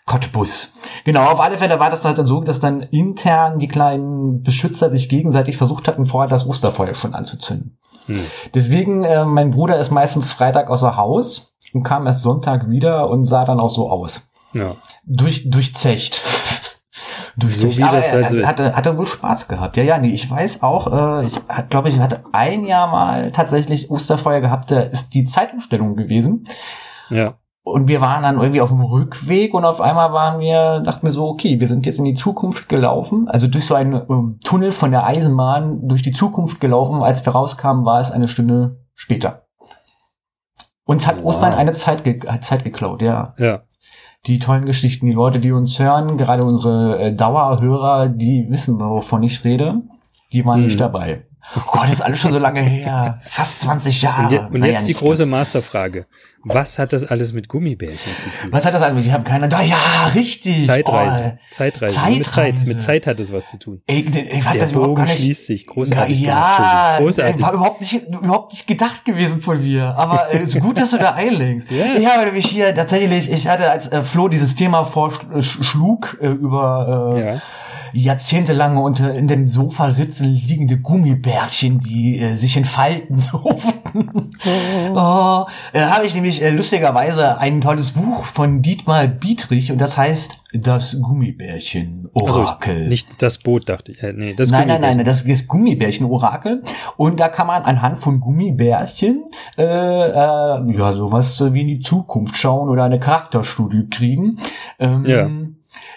Cottbus. 0.06 0.74
Genau, 1.06 1.24
auf 1.32 1.40
alle 1.40 1.58
Fälle 1.58 1.80
war 1.80 1.90
das 1.90 2.04
halt 2.04 2.18
dann 2.18 2.26
so, 2.26 2.42
dass 2.42 2.60
dann 2.60 2.82
intern 2.82 3.58
die 3.60 3.70
kleinen 3.70 4.44
Beschützer 4.44 4.90
sich 4.90 5.08
gegenseitig 5.08 5.56
versucht 5.56 5.88
hatten, 5.88 6.06
vorher 6.06 6.28
das 6.30 6.46
Osterfeuer 6.46 6.94
schon 6.94 7.14
anzuzünden. 7.16 7.78
Hm. 8.08 8.20
Deswegen, 8.54 9.06
äh, 9.06 9.24
mein 9.24 9.52
Bruder 9.52 9.80
ist 9.80 9.92
meistens 9.92 10.34
Freitag 10.34 10.70
außer 10.70 10.98
Haus 10.98 11.54
und 11.74 11.84
kam 11.84 12.06
erst 12.06 12.22
Sonntag 12.22 12.70
wieder 12.70 13.10
und 13.10 13.24
sah 13.24 13.46
dann 13.46 13.62
auch 13.62 13.74
so 13.74 13.90
aus. 13.90 14.30
Ja. 14.54 14.76
Durch, 15.06 15.50
durchzecht. 15.50 16.22
Durchzecht. 17.38 17.72
So 17.72 17.78
wie 17.78 17.84
Aber 17.84 17.98
das 17.98 18.08
er 18.10 18.14
halt 18.22 18.30
so 18.30 18.38
ist. 18.38 18.46
hatte, 18.48 18.76
hatte 18.76 18.98
wohl 18.98 19.06
Spaß 19.06 19.48
gehabt. 19.48 19.78
Ja, 19.78 19.84
ja, 19.84 19.98
nee, 19.98 20.12
ich 20.12 20.30
weiß 20.30 20.64
auch, 20.64 21.22
äh, 21.22 21.26
ich 21.26 21.40
glaube, 21.70 21.90
ich 21.90 22.00
hatte 22.00 22.22
ein 22.32 22.66
Jahr 22.66 22.88
mal 22.88 23.32
tatsächlich 23.32 23.90
Osterfeuer 23.90 24.42
gehabt, 24.42 24.72
da 24.72 24.82
ist 24.82 25.14
die 25.14 25.24
Zeitumstellung 25.24 25.96
gewesen. 25.96 26.44
Ja. 27.10 27.34
Und 27.66 27.88
wir 27.88 28.02
waren 28.02 28.24
dann 28.24 28.36
irgendwie 28.40 28.60
auf 28.60 28.72
dem 28.72 28.82
Rückweg 28.82 29.54
und 29.54 29.64
auf 29.64 29.80
einmal 29.80 30.12
waren 30.12 30.40
wir, 30.42 30.82
dachten 30.82 31.06
wir 31.08 31.14
so, 31.14 31.28
okay, 31.30 31.62
wir 31.62 31.70
sind 31.70 31.86
jetzt 31.86 31.98
in 31.98 32.04
die 32.06 32.14
Zukunft 32.14 32.68
gelaufen, 32.68 33.30
also 33.30 33.48
durch 33.48 33.66
so 33.66 33.74
einen 33.76 34.02
ähm, 34.10 34.40
Tunnel 34.44 34.74
von 34.74 34.92
der 34.92 35.06
Eisenbahn 35.06 35.88
durch 35.88 36.02
die 36.02 36.12
Zukunft 36.12 36.60
gelaufen. 36.60 37.02
Als 37.02 37.26
wir 37.26 37.32
rauskamen, 37.32 37.86
war 37.86 38.02
es 38.02 38.12
eine 38.12 38.28
Stunde 38.28 38.82
später. 38.96 39.44
Uns 40.86 41.08
hat 41.08 41.18
Wow. 41.20 41.26
Ostern 41.28 41.54
eine 41.54 41.72
Zeit, 41.72 42.04
ge 42.04 42.20
Zeit 42.42 42.66
geklaut, 42.66 43.02
ja. 43.02 43.34
Ja. 43.38 43.62
Die 44.26 44.40
tollen 44.40 44.66
Geschichten, 44.66 45.06
die 45.06 45.12
Leute, 45.14 45.40
die 45.40 45.52
uns 45.52 45.78
hören, 45.80 46.18
gerade 46.18 46.46
unsere 46.46 46.98
äh, 47.00 47.16
Dauerhörer, 47.16 48.08
die 48.08 48.50
wissen, 48.50 48.80
wovon 48.80 49.22
ich 49.24 49.44
rede, 49.44 49.82
die 50.32 50.46
waren 50.46 50.60
Hm. 50.60 50.66
nicht 50.68 50.80
dabei. 50.80 51.26
Oh 51.56 51.62
Gott, 51.68 51.84
das 51.84 51.96
ist 51.96 52.02
alles 52.02 52.20
schon 52.20 52.32
so 52.32 52.40
lange 52.40 52.62
her. 52.62 53.20
Fast 53.26 53.60
20 53.62 54.02
Jahre. 54.02 54.24
Und, 54.24 54.32
je, 54.32 54.40
und 54.40 54.54
Naja, 54.60 54.74
jetzt 54.74 54.88
die 54.88 54.94
große 54.94 55.24
ganz. 55.24 55.32
Masterfrage. 55.32 56.06
Was 56.46 56.80
hat 56.80 56.92
das 56.94 57.06
alles 57.06 57.32
mit 57.32 57.48
Gummibärchen 57.48 58.16
zu 58.16 58.24
tun? 58.24 58.50
Was 58.52 58.66
hat 58.66 58.74
das 58.74 58.82
eigentlich? 58.82 59.08
Ich 59.08 59.14
habe 59.14 59.24
keine. 59.24 59.48
Da, 59.50 59.62
ja, 59.62 59.76
richtig. 60.16 60.66
Zeitreise. 60.66 61.34
Oh, 61.36 61.40
Zeitreise. 61.52 62.00
Nur 62.00 62.10
Mit 62.10 62.26
Zeit. 62.26 62.34
Zeitreise. 62.34 62.66
Mit 62.68 62.82
Zeit 62.82 63.08
hat 63.08 63.20
es 63.20 63.32
was 63.32 63.50
zu 63.50 63.60
tun. 63.60 63.82
ey, 63.88 64.00
ich 64.00 64.44
hatte 64.46 64.58
Der 64.58 64.62
das 64.68 64.72
überhaupt 64.72 64.96
Bogen 64.96 65.04
nicht. 65.04 65.20
schließt 65.20 65.46
sich. 65.48 65.68
Großartig 65.68 66.20
ja. 66.22 66.98
Großartig. 66.98 67.42
war 67.42 67.54
überhaupt 67.54 67.82
nicht, 67.82 67.94
überhaupt 68.08 68.52
nicht 68.54 68.66
gedacht 68.68 69.06
gewesen 69.06 69.42
von 69.42 69.62
mir. 69.62 69.96
Aber 69.98 70.34
äh, 70.34 70.46
gut, 70.60 70.80
dass 70.80 70.92
du 70.92 70.98
da 70.98 71.12
einlenkst. 71.14 71.70
Ja. 71.72 71.96
Ich 71.98 72.06
habe 72.06 72.26
nämlich 72.26 72.46
hier 72.48 72.74
tatsächlich, 72.74 73.32
ich 73.32 73.48
hatte 73.48 73.70
als 73.70 73.88
äh, 73.90 74.02
Flo 74.04 74.28
dieses 74.28 74.56
Thema 74.56 74.84
vorschlug 74.86 76.18
äh, 76.22 76.28
über 76.28 77.14
äh, 77.18 77.26
Ja. 77.36 77.42
Jahrzehntelange 77.94 78.80
unter 78.82 79.14
in 79.14 79.28
dem 79.28 79.48
Sofaritzel 79.48 80.28
liegende 80.28 80.78
Gummibärchen, 80.80 81.80
die 81.80 82.20
äh, 82.20 82.36
sich 82.36 82.58
entfalten 82.58 83.24
durften. 83.32 84.32
oh, 84.94 85.46
äh, 85.74 85.82
habe 85.82 86.06
ich 86.06 86.16
nämlich 86.16 86.42
äh, 86.42 86.50
lustigerweise 86.50 87.38
ein 87.40 87.62
tolles 87.62 87.92
Buch 87.92 88.26
von 88.26 88.62
Dietmar 88.62 89.08
Bietrich 89.08 89.72
und 89.72 89.80
das 89.80 89.98
heißt 89.98 90.36
Das 90.54 90.98
Gummibärchen 91.00 92.10
Also 92.14 92.42
Orakel. 92.42 92.88
nicht 92.88 93.22
das 93.22 93.38
Boot, 93.38 93.70
dachte 93.70 93.92
ich. 93.92 94.02
Äh, 94.04 94.14
nee, 94.14 94.34
das 94.34 94.52
Nein, 94.52 94.68
nein, 94.68 94.82
nein, 94.82 95.04
das 95.04 95.22
ist 95.24 95.48
Gummibärchen-Orakel. 95.48 96.64
Und 96.98 97.20
da 97.20 97.30
kann 97.30 97.48
man 97.48 97.64
anhand 97.64 98.00
von 98.00 98.20
Gummibärchen 98.20 99.24
äh, 99.58 99.64
äh, 99.64 100.14
ja 100.14 100.94
sowas 100.94 101.42
wie 101.54 101.62
in 101.62 101.68
die 101.68 101.80
Zukunft 101.80 102.36
schauen 102.38 102.70
oder 102.70 102.84
eine 102.84 103.00
Charakterstudie 103.00 103.88
kriegen. 103.90 104.38
Ähm, 104.80 105.06
Ja. 105.06 105.30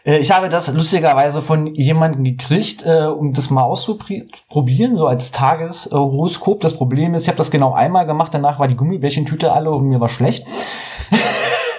Äh, 0.04 0.18
Ich 0.18 0.30
habe 0.30 0.48
das 0.48 0.72
lustigerweise 0.72 1.42
von 1.42 1.74
jemandem 1.74 2.24
gekriegt, 2.24 2.84
äh, 2.84 3.06
um 3.06 3.32
das 3.32 3.50
mal 3.50 3.62
auszuprobieren, 3.62 4.96
so 4.96 5.06
als 5.06 5.32
Tageshoroskop. 5.32 6.60
Das 6.60 6.74
Problem 6.74 7.14
ist, 7.14 7.22
ich 7.22 7.28
habe 7.28 7.38
das 7.38 7.50
genau 7.50 7.72
einmal 7.72 8.06
gemacht, 8.06 8.34
danach 8.34 8.58
war 8.58 8.68
die 8.68 8.76
Gummibärchentüte 8.76 9.52
alle 9.52 9.70
und 9.70 9.88
mir 9.88 10.00
war 10.00 10.08
schlecht. 10.08 10.46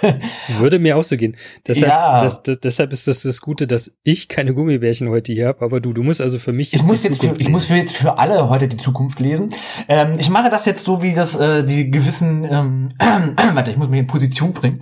Es 0.38 0.60
würde 0.60 0.80
mir 0.80 0.98
auch 0.98 1.04
so 1.04 1.18
gehen. 1.18 1.36
Deshalb, 1.68 1.92
Ja. 1.92 2.20
das, 2.22 2.44
das, 2.44 2.60
deshalb 2.60 2.94
ist 2.94 3.08
das 3.08 3.24
das 3.24 3.42
Gute, 3.42 3.68
dass 3.68 3.92
ich 4.04 4.27
keine 4.27 4.54
Gummibärchen 4.54 5.10
heute 5.10 5.34
hier 5.34 5.48
habe, 5.48 5.63
aber 5.63 5.80
du, 5.80 5.94
du 5.94 6.04
musst 6.04 6.22
also 6.22 6.39
für 6.39 6.54
mich 6.54 6.74
Ich 6.74 6.82
die 6.82 6.88
muss 6.88 7.04
jetzt 7.04 7.22
für, 7.24 7.34
ich 7.38 7.50
muss 7.50 7.66
für 7.66 7.75
jetzt 7.75 7.96
für 7.96 8.18
alle 8.18 8.50
heute 8.50 8.68
die 8.68 8.77
Zukunft 8.77 9.20
lesen. 9.20 9.50
Ähm, 9.88 10.16
ich 10.20 10.30
mache 10.30 10.50
das 10.50 10.66
jetzt 10.66 10.86
so, 10.86 11.01
wie 11.01 11.13
das 11.13 11.36
äh, 11.36 11.63
die 11.63 11.89
gewissen, 11.92 12.44
ähm, 12.50 12.89
warte, 13.54 13.72
ich 13.72 13.77
muss 13.77 13.89
mich 13.89 14.00
in 14.00 14.08
Position 14.08 14.54
bringen, 14.54 14.80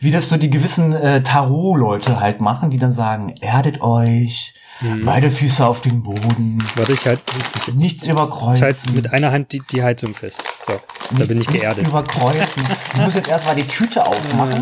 wie 0.00 0.10
das 0.10 0.28
so 0.28 0.36
die 0.36 0.50
gewissen 0.50 0.92
äh, 0.92 1.22
Tarot-Leute 1.22 2.20
halt 2.20 2.40
machen, 2.40 2.70
die 2.70 2.78
dann 2.78 2.92
sagen, 2.92 3.34
erdet 3.40 3.80
euch, 3.80 4.54
Mhm. 4.80 5.04
beide 5.04 5.30
Füße 5.30 5.66
auf 5.66 5.80
den 5.82 6.02
Boden, 6.02 6.58
Warte, 6.76 6.92
ich 6.92 7.04
halt, 7.06 7.20
ich, 7.66 7.74
nichts 7.74 8.04
ich 8.04 8.10
überkreuzen. 8.10 8.62
halte 8.62 8.92
mit 8.92 9.12
einer 9.12 9.32
Hand 9.32 9.52
die, 9.52 9.60
die 9.72 9.82
Heizung 9.82 10.14
fest. 10.14 10.40
So, 10.66 10.74
da 11.18 11.24
bin 11.24 11.40
ich 11.40 11.48
nichts 11.48 11.52
geerdet. 11.52 11.86
überkreuzen. 11.88 12.62
Ich 12.94 13.00
muss 13.00 13.14
jetzt 13.14 13.28
erstmal 13.28 13.56
die 13.56 13.66
Tüte 13.66 14.04
aufmachen. 14.06 14.60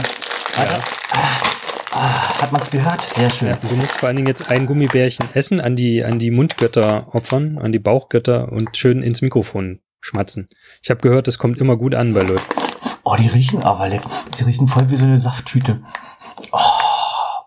Warte. 0.57 0.83
Ah, 1.13 1.19
ah, 1.93 2.41
hat 2.43 2.53
man's 2.53 2.71
gehört? 2.71 3.05
Sehr 3.05 3.29
schön. 3.31 3.49
Ja, 3.49 3.57
du 3.57 3.77
musst 3.77 3.93
vor 3.93 4.07
allen 4.09 4.17
Dingen 4.17 4.29
jetzt 4.29 4.51
ein 4.51 4.65
Gummibärchen 4.67 5.29
essen, 5.35 5.61
an 5.61 5.77
die, 5.77 6.03
an 6.05 6.19
die 6.19 6.31
Mundgötter 6.31 7.15
opfern, 7.15 7.59
an 7.59 7.73
die 7.73 7.79
Bauchgötter 7.79 8.51
und 8.53 8.77
schön 8.77 9.03
ins 9.03 9.21
Mikrofon 9.23 9.81
schmatzen. 10.01 10.49
Ich 10.83 10.89
habe 10.91 11.01
gehört, 11.01 11.27
das 11.27 11.37
kommt 11.39 11.59
immer 11.61 11.77
gut 11.77 11.95
an 11.95 12.15
bei 12.15 12.23
Leuten. 12.23 12.43
Oh, 13.05 13.17
die 13.17 13.29
riechen 13.29 13.63
aber 13.63 13.89
lecker. 13.89 14.11
Die 14.39 14.45
riechen 14.45 14.67
voll 14.67 14.89
wie 14.91 14.97
so 14.97 15.05
eine 15.05 15.21
Safttüte. 15.21 15.81
Oh, 16.53 16.59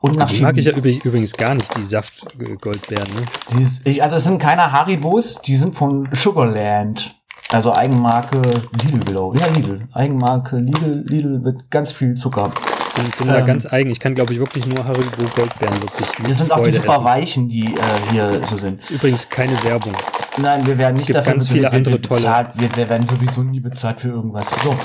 und 0.01 0.15
nach 0.17 0.27
Die 0.27 0.41
mag 0.41 0.57
ich 0.57 0.65
ja 0.65 0.73
übrigens 0.73 1.33
gar 1.33 1.53
nicht, 1.55 1.75
die 1.77 1.81
Saftgoldbeeren. 1.83 3.13
Ne? 3.15 3.21
Die 3.57 3.61
ist- 3.63 3.81
ich, 3.85 4.01
also 4.03 4.15
es 4.17 4.23
sind 4.23 4.39
keine 4.39 4.71
Haribos, 4.71 5.41
die 5.41 5.55
sind 5.55 5.75
von 5.75 6.07
Sugarland. 6.13 7.15
Also 7.51 7.73
Eigenmarke 7.73 8.41
Lidl, 8.83 8.99
glaube 8.99 9.37
ich. 9.37 9.41
Ja, 9.41 9.47
Lidl. 9.51 9.87
Eigenmarke 9.93 10.57
Lidl, 10.57 11.03
Lidl 11.07 11.39
mit 11.39 11.71
ganz 11.71 11.91
viel 11.91 12.15
Zucker. 12.15 12.51
Bin, 12.95 13.05
bin 13.17 13.27
da 13.29 13.39
Ähm. 13.39 13.45
ganz 13.47 13.65
eigen. 13.71 13.89
Ich 13.89 13.99
kann, 13.99 14.13
glaube 14.13 14.33
ich, 14.33 14.39
wirklich 14.39 14.67
nur 14.67 14.83
Haribo 14.85 15.23
Goldbeeren 15.35 15.81
wirklich 15.81 16.07
Wir 16.27 16.35
sind 16.35 16.51
auch 16.51 16.57
die 16.57 16.63
Freude 16.65 16.77
super 16.77 16.93
essen. 16.93 17.03
weichen, 17.05 17.49
die 17.49 17.63
äh, 17.63 18.11
hier 18.11 18.41
so 18.49 18.57
sind. 18.57 18.81
Ist 18.81 18.91
übrigens 18.91 19.27
keine 19.29 19.61
Werbung. 19.63 19.93
Nein, 20.41 20.65
wir 20.67 20.77
werden 20.77 20.95
nicht 20.95 21.07
gibt 21.07 21.17
dafür 21.17 21.33
ganz 21.33 21.47
viele 21.49 21.71
andere 21.71 21.99
tolle. 22.01 22.19
bezahlt. 22.19 22.49
Wir, 22.55 22.69
wir 22.75 22.89
werden 22.89 23.07
sowieso 23.09 23.41
nie 23.41 23.59
bezahlt 23.59 23.99
für 23.99 24.09
irgendwas. 24.09 24.45
So. 24.63 24.75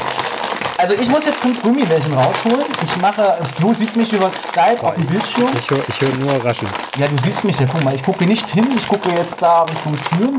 Also 0.84 0.96
ich 1.00 1.08
muss 1.08 1.24
jetzt 1.24 1.38
fünf 1.38 1.62
Gummibärchen 1.62 2.12
rausholen. 2.12 2.66
Ich 2.84 3.00
mache, 3.00 3.38
Flo 3.56 3.72
sieht 3.72 3.96
mich 3.96 4.12
über 4.12 4.28
Skype 4.28 4.82
auf 4.82 4.94
dem 4.94 5.06
Bildschirm. 5.06 5.48
Ich 5.58 5.70
höre 5.70 5.78
hör 5.78 6.18
nur 6.18 6.44
Raschen. 6.44 6.68
Ja, 6.98 7.06
du 7.06 7.16
siehst 7.22 7.42
mich 7.42 7.58
ja, 7.58 7.66
guck 7.66 7.82
mal, 7.82 7.94
ich 7.94 8.02
gucke 8.02 8.26
nicht 8.26 8.50
hin, 8.50 8.66
ich 8.76 8.86
gucke 8.86 9.08
jetzt 9.08 9.40
da 9.40 9.62
Richtung 9.62 9.96
Tür. 9.96 10.30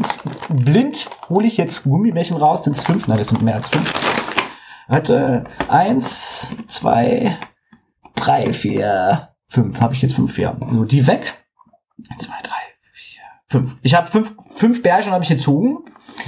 Blind 0.49 1.07
hole 1.29 1.47
ich 1.47 1.57
jetzt 1.57 1.81
Gummibärchen 1.85 2.37
raus, 2.37 2.63
sind 2.63 2.77
es 2.77 2.83
fünf? 2.83 3.07
Nein, 3.07 3.17
das 3.17 3.29
sind 3.29 3.41
mehr 3.41 3.55
als 3.55 3.69
fünf. 3.69 3.91
Warte, 4.87 5.45
eins, 5.67 6.49
zwei, 6.67 7.39
drei, 8.15 8.53
vier, 8.53 9.29
fünf. 9.49 9.81
Habe 9.81 9.95
ich 9.95 10.03
jetzt 10.03 10.13
fünf, 10.13 10.37
ja. 10.37 10.55
So, 10.67 10.83
die 10.83 11.07
weg. 11.07 11.43
Eins, 12.11 12.21
zwei, 12.21 12.37
drei, 12.43 12.61
Fünf. 13.47 13.77
Ich 13.83 13.93
habe 13.93 14.07
fünf, 14.07 14.35
fünf 14.55 14.81
Bärchen 14.81 15.11
habe 15.11 15.23
ich 15.23 15.29
gezogen. 15.29 15.77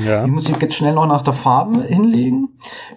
Ja. 0.04 0.24
Die 0.24 0.30
muss 0.30 0.48
ich 0.50 0.56
jetzt 0.58 0.76
schnell 0.76 0.94
noch 0.94 1.08
nach 1.08 1.24
der 1.24 1.34
Farbe 1.34 1.84
hinlegen. 1.84 2.50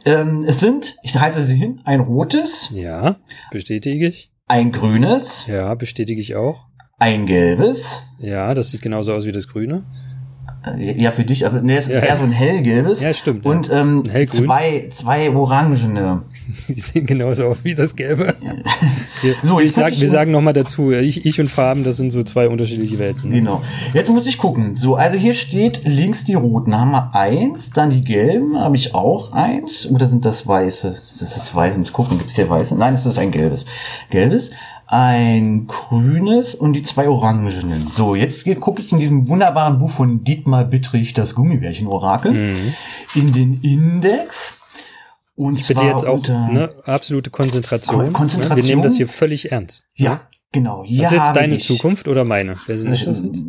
Ähm, 0.04 0.44
es 0.46 0.60
sind, 0.60 0.96
ich 1.02 1.18
halte 1.18 1.40
sie 1.40 1.56
hin, 1.56 1.80
ein 1.84 2.00
rotes, 2.00 2.70
Ja, 2.70 3.16
bestätige 3.50 4.08
ich. 4.08 4.30
ein 4.46 4.72
grünes, 4.72 5.46
Ja, 5.46 5.74
bestätige 5.74 6.20
ich 6.20 6.36
auch. 6.36 6.66
ein 6.98 7.24
gelbes. 7.26 8.12
Ja, 8.18 8.52
das 8.52 8.70
sieht 8.70 8.82
genauso 8.82 9.14
aus 9.14 9.24
wie 9.24 9.32
das 9.32 9.48
Grüne. 9.48 9.84
Ja, 10.78 11.10
für 11.10 11.24
dich, 11.24 11.46
aber 11.46 11.62
nee, 11.62 11.74
es 11.76 11.88
ist 11.88 11.94
Ja, 11.96 12.00
eher 12.02 12.08
ja. 12.10 12.16
so 12.16 12.22
ein 12.24 12.32
hellgelbes. 12.32 13.00
Ja, 13.00 13.14
stimmt, 13.14 13.44
ja. 13.46 13.50
Und 13.50 13.70
ähm, 13.72 14.02
Ein 14.04 14.10
hellgrün. 14.10 14.44
zwei, 14.44 14.86
zwei 14.90 15.30
orangene. 15.30 16.22
Die 16.68 16.78
sehen 16.78 17.06
genauso 17.06 17.46
aus 17.46 17.58
wie 17.62 17.74
das 17.74 17.96
Gelbe. 17.96 18.34
Wir, 19.22 19.34
So, 19.42 19.58
ich 19.58 19.66
jetzt 19.66 19.74
guck 19.76 19.84
sag, 19.84 19.92
ich 19.92 20.00
wir 20.00 20.08
sagen 20.10 20.32
nochmal 20.32 20.52
dazu, 20.52 20.92
ich, 20.92 21.24
ich 21.26 21.40
und 21.40 21.48
Farben, 21.50 21.84
das 21.84 21.96
sind 21.98 22.10
so 22.10 22.22
zwei 22.22 22.48
unterschiedliche 22.48 22.98
Welten. 22.98 23.30
ne? 23.30 23.36
Genau. 23.36 23.62
Jetzt 23.94 24.10
muss 24.10 24.26
ich 24.26 24.36
gucken. 24.38 24.76
So, 24.76 24.96
also 24.96 25.16
hier 25.16 25.34
steht 25.34 25.82
links 25.84 26.24
die 26.24 26.34
roten. 26.34 26.74
Haben 26.78 26.90
wir 26.92 27.14
eins, 27.14 27.70
dann 27.70 27.90
die 27.90 28.02
gelben, 28.02 28.58
habe 28.58 28.76
ich 28.76 28.94
auch 28.94 29.32
eins. 29.32 29.86
Oder 29.90 30.08
sind 30.08 30.24
das 30.24 30.46
weiße? 30.46 30.90
Das 30.90 31.22
ist 31.22 31.36
das 31.36 31.54
weiße. 31.54 31.78
Muss 31.78 31.92
gucken, 31.92 32.18
gibt 32.18 32.30
es 32.30 32.36
hier 32.36 32.48
weiße? 32.48 32.76
Nein, 32.76 32.92
das 32.94 33.06
ist 33.06 33.18
ein 33.18 33.30
gelbes. 33.30 33.64
Gelbes, 34.10 34.50
ein 34.92 35.68
grünes 35.68 36.56
und 36.56 36.72
die 36.72 36.82
zwei 36.82 37.08
orangenen. 37.08 37.86
So, 37.96 38.16
jetzt 38.16 38.44
gucke 38.58 38.82
ich 38.82 38.90
in 38.90 38.98
diesem 38.98 39.28
wunderbaren 39.28 39.78
Buch 39.78 39.90
von 39.90 40.24
Dietmar 40.24 40.64
Bittrich, 40.64 41.14
das 41.14 41.36
Gummibärchen-Orakel, 41.36 42.32
Mhm. 42.32 42.74
in 43.14 43.32
den 43.32 43.60
Index. 43.62 44.58
Und 45.36 45.54
Bitte 45.54 45.74
zwar 45.74 45.84
jetzt 45.90 46.04
auch 46.04 46.26
ne, 46.28 46.68
absolute 46.86 47.30
Konzentration. 47.30 48.06
Ko- 48.06 48.10
Konzentration? 48.10 48.56
Ne? 48.58 48.62
Wir 48.64 48.68
nehmen 48.68 48.82
das 48.82 48.96
hier 48.96 49.06
völlig 49.08 49.52
ernst. 49.52 49.84
Ja, 49.94 50.22
genau. 50.50 50.82
Hier 50.84 51.04
Das 51.04 51.12
ist 51.12 51.18
jetzt 51.18 51.36
deine 51.36 51.54
ich- 51.54 51.64
Zukunft 51.64 52.08
oder 52.08 52.24
meine? 52.24 52.56
Wer 52.66 52.76
sind 52.76 52.90
das 52.90 53.04
jetzt? 53.04 53.40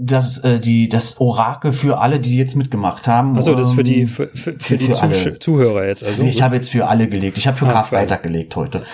Das, 0.00 0.38
äh, 0.44 0.60
die, 0.60 0.88
das 0.88 1.20
Orakel 1.20 1.72
für 1.72 1.98
alle, 1.98 2.20
die 2.20 2.36
jetzt 2.36 2.54
mitgemacht 2.54 3.08
haben. 3.08 3.36
Achso, 3.36 3.54
das 3.54 3.68
ist 3.68 3.72
für 3.74 3.82
die, 3.84 4.02
Ähm, 4.02 4.06
für, 4.08 4.28
für, 4.28 4.52
für 4.52 4.52
für- 4.52 4.78
die. 4.78 4.92
Zusch- 4.92 5.40
Zuhörer 5.40 5.86
jetzt. 5.88 6.04
Also, 6.04 6.22
ich 6.22 6.40
habe 6.40 6.54
jetzt 6.54 6.70
für 6.70 6.86
alle 6.86 7.08
gelegt. 7.08 7.36
Ich 7.38 7.46
habe 7.48 7.56
für 7.56 7.66
Ah, 7.66 7.72
Karfreitag 7.72 8.22
gelegt 8.22 8.54
heute. 8.56 8.84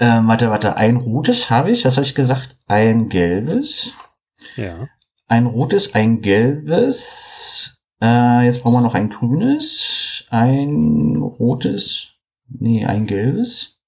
Ähm, 0.00 0.26
warte, 0.26 0.50
warte. 0.50 0.76
Ein 0.76 0.96
rotes 0.96 1.48
habe 1.50 1.70
ich. 1.70 1.84
Was 1.84 1.96
habe 1.96 2.04
ich 2.06 2.14
gesagt? 2.14 2.56
Ein 2.66 3.08
gelbes. 3.08 3.92
ja. 4.56 4.88
Ein 5.28 5.46
rotes, 5.46 5.94
ein 5.94 6.20
gelbes. 6.22 7.78
Äh, 8.02 8.44
jetzt 8.44 8.62
brauchen 8.62 8.74
wir 8.74 8.82
noch 8.82 8.94
ein 8.94 9.08
grünes. 9.10 10.24
Ein 10.30 11.16
rotes. 11.16 12.08
Nee, 12.48 12.84
ein 12.84 13.06
gelbes. 13.06 13.78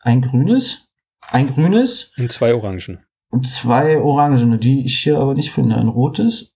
Ein 0.00 0.22
grünes. 0.22 0.86
Ein 1.30 1.48
grünes. 1.52 2.12
Und 2.18 2.30
zwei 2.30 2.54
Orangen. 2.54 3.04
Und 3.34 3.48
zwei 3.48 3.98
orangene, 3.98 4.58
die 4.60 4.84
ich 4.84 5.00
hier 5.00 5.18
aber 5.18 5.34
nicht 5.34 5.50
finde. 5.50 5.74
Ein 5.74 5.88
rotes, 5.88 6.52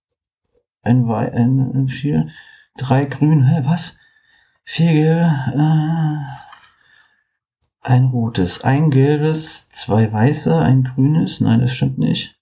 ein, 0.82 1.08
Wei 1.08 1.32
ein, 1.32 1.58
ein 1.74 1.88
vier, 1.88 2.28
drei 2.76 3.04
grün, 3.04 3.44
hä, 3.48 3.62
was? 3.64 3.98
Vier 4.62 4.92
gelbe, 4.92 5.28
äh, 5.56 6.18
ein 7.80 8.04
rotes, 8.04 8.62
ein 8.62 8.92
gelbes, 8.92 9.68
zwei 9.70 10.12
weiße, 10.12 10.56
ein 10.56 10.84
grünes, 10.84 11.40
nein, 11.40 11.58
das 11.58 11.72
stimmt 11.74 11.98
nicht. 11.98 12.38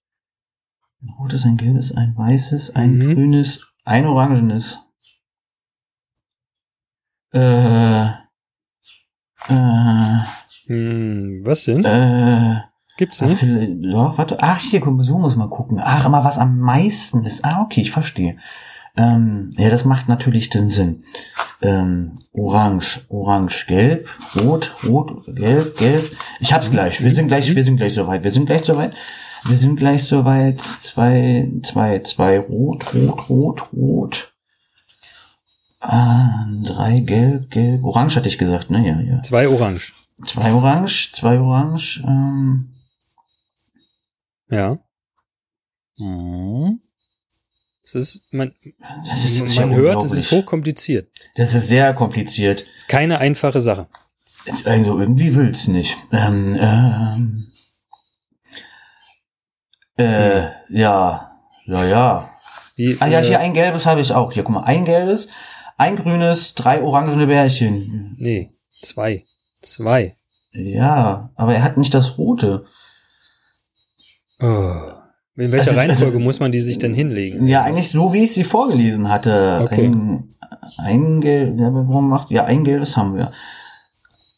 Ein 1.01 1.09
rotes, 1.19 1.47
ein 1.47 1.57
gelbes, 1.57 1.97
ein 1.97 2.15
weißes, 2.15 2.77
ein 2.77 2.99
Mhm. 2.99 3.15
grünes, 3.15 3.67
ein 3.85 4.05
orangenes. 4.05 4.83
Äh, 7.33 8.05
äh, 9.49 10.19
Hm, 10.67 11.41
was 11.43 11.65
denn? 11.65 11.83
äh, 11.87 12.61
Gibt's 12.97 13.23
Ach, 13.23 13.27
nicht? 13.29 13.39
vielleicht- 13.41 13.73
Ja, 13.81 14.17
warte. 14.17 14.39
Ach, 14.41 14.59
hier, 14.59 14.81
so 15.01 15.19
muss 15.19 15.37
man 15.37 15.51
gucken. 15.51 15.81
Ach, 15.83 16.07
immer 16.07 16.25
was 16.25 16.39
am 16.39 16.59
meisten 16.59 17.25
ist. 17.25 17.45
Ah, 17.45 17.63
okay, 17.63 17.81
ich 17.83 17.91
verstehe. 17.91 18.37
Ähm, 18.97 19.51
ja, 19.59 19.69
das 19.69 19.85
macht 19.85 20.09
natürlich 20.09 20.49
den 20.49 20.69
Sinn. 20.69 21.05
Ähm, 21.61 22.13
orange, 22.33 23.05
orange, 23.11 23.67
gelb, 23.67 24.09
rot, 24.41 24.75
rot, 24.89 25.25
gelb, 25.27 25.77
gelb. 25.77 26.11
Ich 26.41 26.53
hab's 26.55 26.71
gleich. 26.71 27.03
Wir 27.05 27.15
sind 27.15 27.29
gleich, 27.29 27.55
wir 27.55 27.65
sind 27.65 27.77
gleich 27.77 27.95
soweit. 27.95 28.25
Wir 28.25 28.31
sind 28.31 28.47
gleich 28.47 28.65
soweit. 28.65 28.95
Wir 29.45 29.59
sind 29.59 29.77
gleich 29.77 30.05
soweit. 30.05 30.61
Zwei, 30.61 31.51
zwei, 31.63 31.99
zwei, 32.01 32.39
rot, 32.41 32.95
rot, 32.95 33.29
rot, 33.29 33.63
rot. 33.75 34.33
Ah, 35.81 36.47
drei, 36.65 37.01
gelb, 37.01 37.51
gelb, 37.51 37.85
orange 37.85 38.17
hatte 38.17 38.29
ich 38.29 38.39
gesagt, 38.39 38.71
ne? 38.71 38.87
Ja, 38.87 39.01
ja. 39.01 39.23
Zwei 39.23 39.47
Orange. 39.49 39.93
Zwei 40.25 40.53
orange, 40.55 41.13
zwei 41.13 41.39
orange, 41.39 42.03
ähm, 42.07 42.71
Ja. 44.51 44.79
Mhm. 45.99 46.81
Es 47.83 47.95
ist, 47.95 48.33
man, 48.33 48.53
Das 49.09 49.25
ist- 49.25 49.59
man 49.61 49.75
hört, 49.75 50.03
es 50.05 50.13
ist 50.13 50.33
hochkompliziert. 50.33 51.09
Das 51.37 51.55
ist 51.55 51.69
sehr 51.69 51.95
kompliziert. 51.95 52.67
Es 52.75 52.83
ist 52.83 52.89
keine 52.89 53.19
einfache 53.19 53.61
Sache. 53.61 53.87
Also 54.65 54.99
irgendwie 54.99 55.35
will's 55.35 55.69
nicht. 55.69 55.97
Ähm, 56.13 56.57
ähm, 56.61 57.53
äh, 59.97 60.43
ja, 60.69 61.33
ja, 61.67 61.85
ja. 61.85 62.31
Wie, 62.77 62.97
Ah 63.01 63.07
ja, 63.07 63.21
äh, 63.21 63.25
hier 63.27 63.41
ein 63.41 63.55
gelbes 63.55 63.87
habe 63.87 64.01
ich 64.01 64.13
auch. 64.13 64.33
Hier, 64.33 64.43
guck 64.43 64.55
mal, 64.55 64.65
ein 64.65 64.85
gelbes, 64.85 65.29
ein 65.79 65.97
grünes, 65.97 66.55
drei 66.55 66.83
orangene 66.83 67.27
Bärchen. 67.27 68.17
Nee, 68.19 68.51
zwei. 68.83 69.25
Zwei. 69.63 70.15
Ja, 70.53 71.31
aber 71.35 71.55
er 71.55 71.63
hat 71.63 71.77
nicht 71.77 71.95
das 71.95 72.19
rote. 72.19 72.67
Oh. 74.41 74.75
In 75.39 75.53
welcher 75.53 75.73
ist- 75.73 75.77
Reihenfolge 75.77 76.15
also- 76.15 76.21
muss 76.25 76.41
man 76.41 76.51
die 76.53 76.61
sich 76.61 76.79
denn 76.79 76.95
hinlegen? 76.95 77.47
Ja, 77.47 77.63
eigentlich 77.63 77.91
so, 77.91 78.13
wie 78.13 78.23
ich 78.25 78.33
sie 78.33 78.45
vorgelesen 78.45 79.09
hatte. 79.11 79.61
Okay. 79.65 79.87
Ein, 79.87 80.29
ein 80.79 81.21
gelb, 81.21 81.59
ja, 81.61 81.69
aber 81.69 81.87
warum 81.89 82.09
macht, 82.09 82.31
ja, 82.31 82.45
ein 82.45 82.65
gelbes 82.65 82.97
haben 82.97 83.17
wir. 83.17 83.33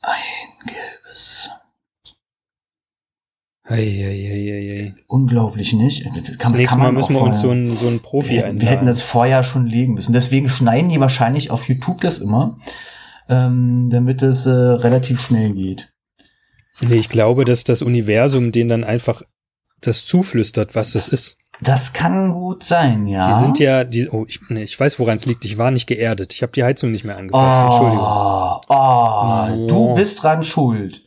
Ein 0.03 0.67
gelbes. 0.67 1.51
Eieieiei. 3.65 4.95
Unglaublich 5.09 5.75
nicht. 5.75 6.07
Das 6.07 6.37
Das 6.39 6.53
nächste 6.55 6.79
Mal 6.79 6.91
müssen 6.93 7.15
wir 7.15 7.21
uns 7.23 7.41
so 7.41 7.51
einen, 7.51 7.77
so 7.77 7.87
einen 7.87 8.01
Profi 8.01 8.31
wir, 8.31 8.45
einladen. 8.47 8.61
wir 8.63 8.69
hätten 8.69 8.87
das 8.87 9.03
vorher 9.03 9.43
schon 9.43 9.67
legen 9.67 9.95
müssen. 9.95 10.13
Deswegen 10.15 10.49
schneiden 10.49 10.89
die 10.91 11.01
wahrscheinlich 11.01 11.51
auf 11.51 11.69
YouTube 11.69 12.01
das 12.01 12.19
immer, 12.19 12.57
ähm, 13.29 13.91
damit 13.91 14.23
es 14.23 14.47
äh, 14.47 14.51
relativ 14.51 15.21
schnell 15.21 15.53
geht. 15.53 15.93
Nee, 16.81 16.95
ich 16.97 17.09
glaube, 17.11 17.45
dass 17.45 17.65
das 17.65 17.83
Universum 17.83 18.53
denen 18.53 18.71
dann 18.71 18.85
einfach 18.85 19.23
das 19.81 20.07
zuflüstert, 20.07 20.75
was 20.75 20.93
das 20.93 21.09
ist. 21.09 21.37
Das 21.61 21.93
kann 21.93 22.33
gut 22.33 22.63
sein, 22.63 23.09
ja. 23.09 23.27
Die 23.29 23.35
sind 23.35 23.59
ja, 23.59 23.83
die, 23.83 24.09
oh, 24.11 24.25
ich, 24.29 24.39
nee, 24.49 24.63
ich 24.63 24.79
weiß, 24.79 25.01
woran 25.01 25.17
es 25.17 25.27
liegt. 25.27 25.45
Ich 25.45 25.59
war 25.59 25.73
nicht 25.73 25.87
geerdet. 25.89 26.33
Ich 26.33 26.43
habe 26.43 26.53
die 26.53 26.63
Heizung 26.63 26.93
nicht 26.93 27.05
mehr 27.05 27.17
angefasst. 27.17 27.59
Entschuldigung. 27.59 28.07
Oh, 28.07 28.61
oh, 28.69 29.67
du 29.67 29.75
Oh. 29.91 29.95
bist 29.95 30.23
dran 30.23 30.45
schuld. 30.45 31.03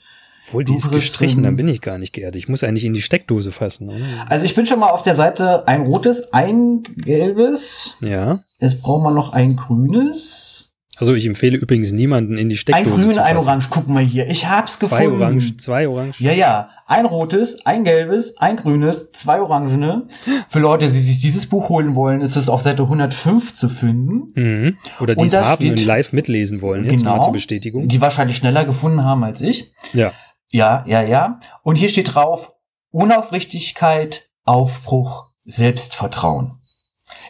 Obwohl, 0.47 0.65
die 0.65 0.73
du 0.73 0.77
ist 0.79 0.91
gestrichen, 0.91 1.43
dann 1.43 1.55
bin 1.55 1.69
ich 1.69 1.79
gar 1.79 1.97
nicht 1.97 2.11
geerdet. 2.11 2.35
Ich 2.35 2.49
muss 2.49 2.63
eigentlich 2.63 2.83
in 2.83 2.93
die 2.93 3.01
Steckdose 3.01 3.53
fassen. 3.53 3.87
oder? 3.87 3.99
Also 4.27 4.43
ich 4.43 4.53
bin 4.53 4.65
schon 4.65 4.79
mal 4.81 4.89
auf 4.89 5.03
der 5.03 5.15
Seite 5.15 5.65
ein 5.69 5.83
rotes, 5.83 6.33
ein 6.33 6.83
gelbes. 6.97 7.95
Ja. 8.01 8.39
Jetzt 8.59 8.81
brauchen 8.81 9.03
wir 9.03 9.11
noch 9.11 9.31
ein 9.31 9.55
grünes. 9.55 10.70
Also 11.01 11.15
ich 11.15 11.25
empfehle 11.25 11.57
übrigens 11.57 11.91
niemanden 11.91 12.37
in 12.37 12.49
die 12.49 12.53
Ein 12.53 12.57
Steckdose 12.57 13.03
grün, 13.03 13.13
zu 13.13 13.23
ein 13.23 13.37
orange. 13.37 13.67
Guck 13.71 13.89
mal 13.89 14.03
hier. 14.03 14.27
Ich 14.29 14.47
hab's 14.47 14.77
Zwei 14.77 15.05
gefunden. 15.05 15.21
Orange, 15.23 15.57
zwei 15.57 15.87
Orange. 15.87 16.21
Ja, 16.23 16.31
ja. 16.31 16.69
Ein 16.85 17.07
rotes, 17.07 17.65
ein 17.65 17.83
gelbes, 17.83 18.37
ein 18.37 18.57
grünes, 18.57 19.11
zwei 19.11 19.41
orangene. 19.41 20.07
Für 20.47 20.59
Leute, 20.59 20.85
die 20.85 20.99
sich 20.99 21.19
dieses 21.19 21.47
Buch 21.47 21.69
holen 21.69 21.95
wollen, 21.95 22.21
ist 22.21 22.35
es 22.35 22.49
auf 22.49 22.61
Seite 22.61 22.83
105 22.83 23.55
zu 23.55 23.67
finden. 23.67 24.27
Mhm. 24.35 24.77
Oder 24.99 25.15
die 25.15 25.25
es 25.25 25.35
haben 25.35 25.55
steht- 25.63 25.71
und 25.71 25.85
live 25.85 26.13
mitlesen 26.13 26.61
wollen. 26.61 26.85
Jetzt 26.85 26.99
Genau. 26.99 27.17
mal 27.17 27.23
zur 27.23 27.33
Bestätigung. 27.33 27.87
Die 27.87 27.99
wahrscheinlich 27.99 28.37
schneller 28.37 28.63
gefunden 28.63 29.03
haben 29.03 29.23
als 29.23 29.41
ich. 29.41 29.73
Ja. 29.93 30.13
Ja, 30.49 30.83
ja, 30.85 31.01
ja. 31.01 31.39
Und 31.63 31.77
hier 31.77 31.89
steht 31.89 32.13
drauf, 32.13 32.51
Unaufrichtigkeit, 32.91 34.29
Aufbruch, 34.43 35.31
Selbstvertrauen. 35.45 36.59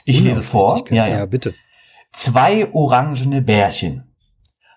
Ich 0.06 0.20
lese 0.20 0.42
vor. 0.42 0.84
Ja, 0.90 1.08
ja, 1.08 1.18
ja. 1.20 1.26
bitte. 1.26 1.54
Zwei 2.12 2.72
orangene 2.74 3.42
Bärchen. 3.42 4.04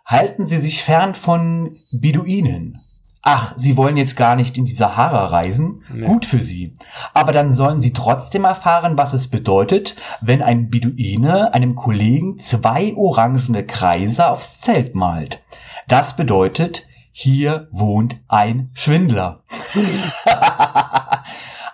Halten 0.07 0.47
Sie 0.47 0.59
sich 0.59 0.83
fern 0.83 1.15
von 1.15 1.79
Beduinen. 1.91 2.81
Ach, 3.27 3.55
Sie 3.57 3.79
wollen 3.79 3.97
jetzt 3.97 4.17
gar 4.17 4.37
nicht 4.37 4.59
in 4.59 4.67
die 4.67 4.75
Sahara 4.75 5.27
reisen? 5.27 5.83
Nee. 5.91 6.07
Gut 6.07 6.27
für 6.27 6.43
Sie. 6.43 6.77
Aber 7.15 7.33
dann 7.33 7.53
sollen 7.53 7.81
Sie 7.81 7.95
trotzdem 7.95 8.45
erfahren, 8.45 8.99
was 8.99 9.15
es 9.15 9.29
bedeutet, 9.29 9.97
wenn 10.21 10.43
ein 10.43 10.69
Beduine 10.69 11.55
einem 11.55 11.75
Kollegen 11.75 12.39
zwei 12.39 12.95
orangene 12.95 13.65
Kreise 13.65 14.29
aufs 14.29 14.61
Zelt 14.61 14.95
malt. 14.95 15.43
Das 15.89 16.17
bedeutet, 16.17 16.87
hier 17.13 17.69
wohnt 17.71 18.21
ein 18.29 18.71
Schwindler. 18.75 19.43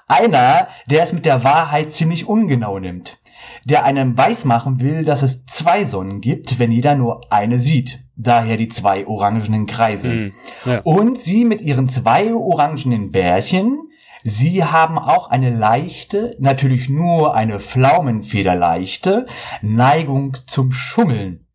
Einer, 0.07 0.68
der 0.87 1.03
es 1.03 1.12
mit 1.12 1.25
der 1.25 1.44
Wahrheit 1.44 1.92
ziemlich 1.92 2.27
ungenau 2.27 2.79
nimmt. 2.79 3.18
Der 3.64 3.85
einem 3.85 4.16
weismachen 4.16 4.81
will, 4.81 5.05
dass 5.05 5.22
es 5.22 5.44
zwei 5.46 5.85
Sonnen 5.85 6.20
gibt, 6.20 6.59
wenn 6.59 6.72
jeder 6.72 6.94
nur 6.94 7.33
eine 7.33 7.61
sieht. 7.61 8.00
Daher 8.16 8.57
die 8.57 8.68
zwei 8.68 9.07
orangenen 9.07 9.66
Kreise. 9.66 10.09
Mhm. 10.09 10.33
Ja. 10.64 10.81
Und 10.81 11.18
sie 11.18 11.44
mit 11.44 11.61
ihren 11.61 11.88
zwei 11.88 12.35
orangenen 12.35 13.11
Bärchen 13.11 13.79
Sie 14.22 14.64
haben 14.64 14.98
auch 14.98 15.31
eine 15.31 15.50
leichte, 15.50 16.37
natürlich 16.38 16.88
nur 16.88 17.35
eine 17.35 17.59
Pflaumenfederleichte 17.59 19.26
Neigung 19.62 20.37
zum 20.46 20.72
Schummeln, 20.72 21.46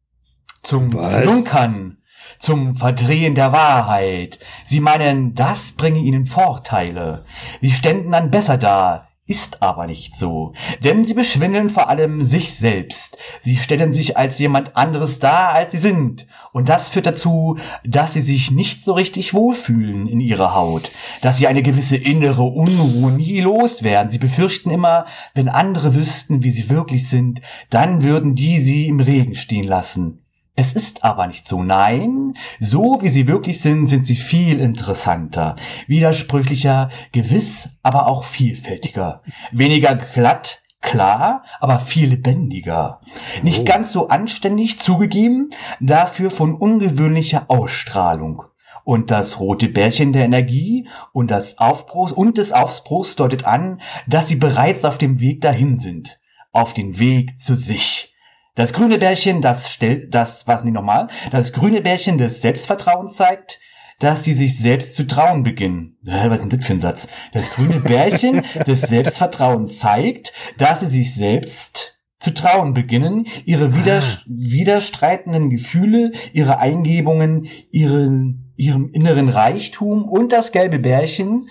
zum 0.64 0.92
Was? 0.94 1.24
Flunkern, 1.24 1.98
zum 2.40 2.76
Verdrehen 2.76 3.36
der 3.36 3.52
Wahrheit. 3.52 4.40
Sie 4.66 4.80
meinen, 4.80 5.36
das 5.36 5.74
bringe 5.74 6.00
ihnen 6.00 6.26
Vorteile. 6.26 7.26
Sie 7.62 7.72
ständen 7.72 8.12
dann 8.12 8.32
besser 8.32 8.58
da, 8.58 9.05
ist 9.28 9.64
aber 9.64 9.88
nicht 9.88 10.16
so. 10.16 10.54
Denn 10.84 11.04
sie 11.04 11.16
beschwindeln 11.16 11.72
vor 11.72 11.90
allem 11.90 12.24
sich 12.24 12.54
selbst. 12.54 13.18
Sie 13.42 13.58
stellen 13.58 13.92
sich 13.92 14.18
als 14.18 14.38
jemand 14.38 14.76
anderes 14.76 15.18
dar, 15.18 15.50
als 15.50 15.72
sie 15.72 15.80
sind. 15.80 16.28
Und 16.52 16.70
das 16.70 16.90
führt 16.90 17.08
dazu, 17.08 17.58
dass 17.84 18.14
sie 18.14 18.22
sich 18.22 18.52
nicht 18.52 18.84
so 18.84 18.94
richtig 18.94 19.34
wohlfühlen 19.34 20.08
in 20.08 20.20
ihrer 20.20 20.54
Haut. 20.54 20.92
Dass 21.22 21.38
sie 21.38 21.48
eine 21.48 21.64
gewisse 21.64 21.98
innere 21.98 22.44
Unruhe 22.44 23.12
nie 23.12 23.42
loswerden. 23.42 24.12
Sie 24.12 24.20
befürchten 24.20 24.70
immer, 24.70 25.06
wenn 25.34 25.50
andere 25.50 25.96
wüssten, 25.96 26.44
wie 26.44 26.52
sie 26.52 26.70
wirklich 26.70 27.10
sind, 27.10 27.42
dann 27.72 28.04
würden 28.04 28.36
die 28.36 28.60
sie 28.62 28.88
im 28.88 29.00
Regen 29.00 29.36
stehen 29.36 29.66
lassen. 29.66 30.25
Es 30.56 30.74
ist 30.74 31.04
aber 31.04 31.28
nicht 31.28 31.48
so. 31.48 31.64
Nein, 31.64 32.36
so 32.60 33.00
wie 33.02 33.10
sie 33.10 33.28
wirklich 33.28 33.60
sind, 33.62 33.88
sind 33.88 34.06
sie 34.06 34.16
viel 34.16 34.60
interessanter, 34.60 35.58
widersprüchlicher, 35.88 36.90
gewiss, 37.12 37.72
aber 37.84 38.08
auch 38.08 38.24
vielfältiger. 38.24 39.22
Weniger 39.52 39.96
glatt, 39.96 40.62
klar, 40.82 41.44
aber 41.60 41.80
viel 41.82 42.10
lebendiger. 42.10 43.02
Nicht 43.44 43.62
Oh. 43.62 43.66
ganz 43.66 43.92
so 43.92 44.08
anständig 44.08 44.80
zugegeben, 44.80 45.50
dafür 45.82 46.32
von 46.32 46.56
ungewöhnlicher 46.56 47.46
Ausstrahlung. 47.50 48.44
Und 48.86 49.12
das 49.12 49.40
rote 49.40 49.68
Bärchen 49.68 50.14
der 50.14 50.26
Energie 50.26 50.88
und 51.12 51.32
das 51.32 51.58
Aufbruchs 51.58 52.12
und 52.12 52.38
des 52.38 52.54
Aufbruchs 52.54 53.16
deutet 53.16 53.46
an, 53.46 53.82
dass 54.08 54.28
sie 54.28 54.36
bereits 54.36 54.86
auf 54.86 55.00
dem 55.00 55.20
Weg 55.20 55.42
dahin 55.42 55.78
sind. 55.78 56.20
Auf 56.52 56.74
den 56.74 56.98
Weg 57.00 57.42
zu 57.42 57.56
sich. 57.56 58.15
Das 58.56 58.74
grüne 58.74 58.98
Bärchen, 58.98 59.42
das 59.42 59.70
stellt, 59.70 60.14
das, 60.16 60.48
was 60.48 60.64
nicht 60.64 60.74
normal, 60.74 61.08
das 61.32 61.52
grüne 61.52 61.82
Bärchen 61.82 62.18
des 62.18 62.42
Selbstvertrauens 62.42 63.16
zeigt, 63.16 63.60
dass 64.00 64.24
sie 64.24 64.34
sich 64.34 64.58
selbst 64.58 64.96
zu 64.96 65.08
trauen 65.08 65.44
beginnen. 65.44 65.98
Was 66.04 66.40
ist 66.40 66.42
denn 66.42 66.50
das 66.60 66.66
für 66.68 66.74
ein 66.74 66.80
Satz? 66.80 67.08
Das 67.34 67.52
grüne 67.52 67.80
Bärchen 67.82 68.44
des 68.68 68.82
Selbstvertrauens 68.82 69.80
zeigt, 69.80 70.34
dass 70.58 70.82
sie 70.82 70.88
sich 70.88 71.14
selbst 71.16 72.00
zu 72.20 72.34
trauen 72.34 72.74
beginnen, 72.74 73.28
ihre 73.46 73.76
widers 73.76 74.24
widerstreitenden 74.28 75.50
Gefühle, 75.50 76.12
ihre 76.34 76.58
Eingebungen, 76.60 77.48
ihren, 77.72 78.54
ihrem 78.56 78.90
inneren 78.90 79.30
Reichtum 79.30 80.06
und 80.08 80.32
das 80.32 80.52
gelbe 80.52 80.80
Bärchen, 80.80 81.48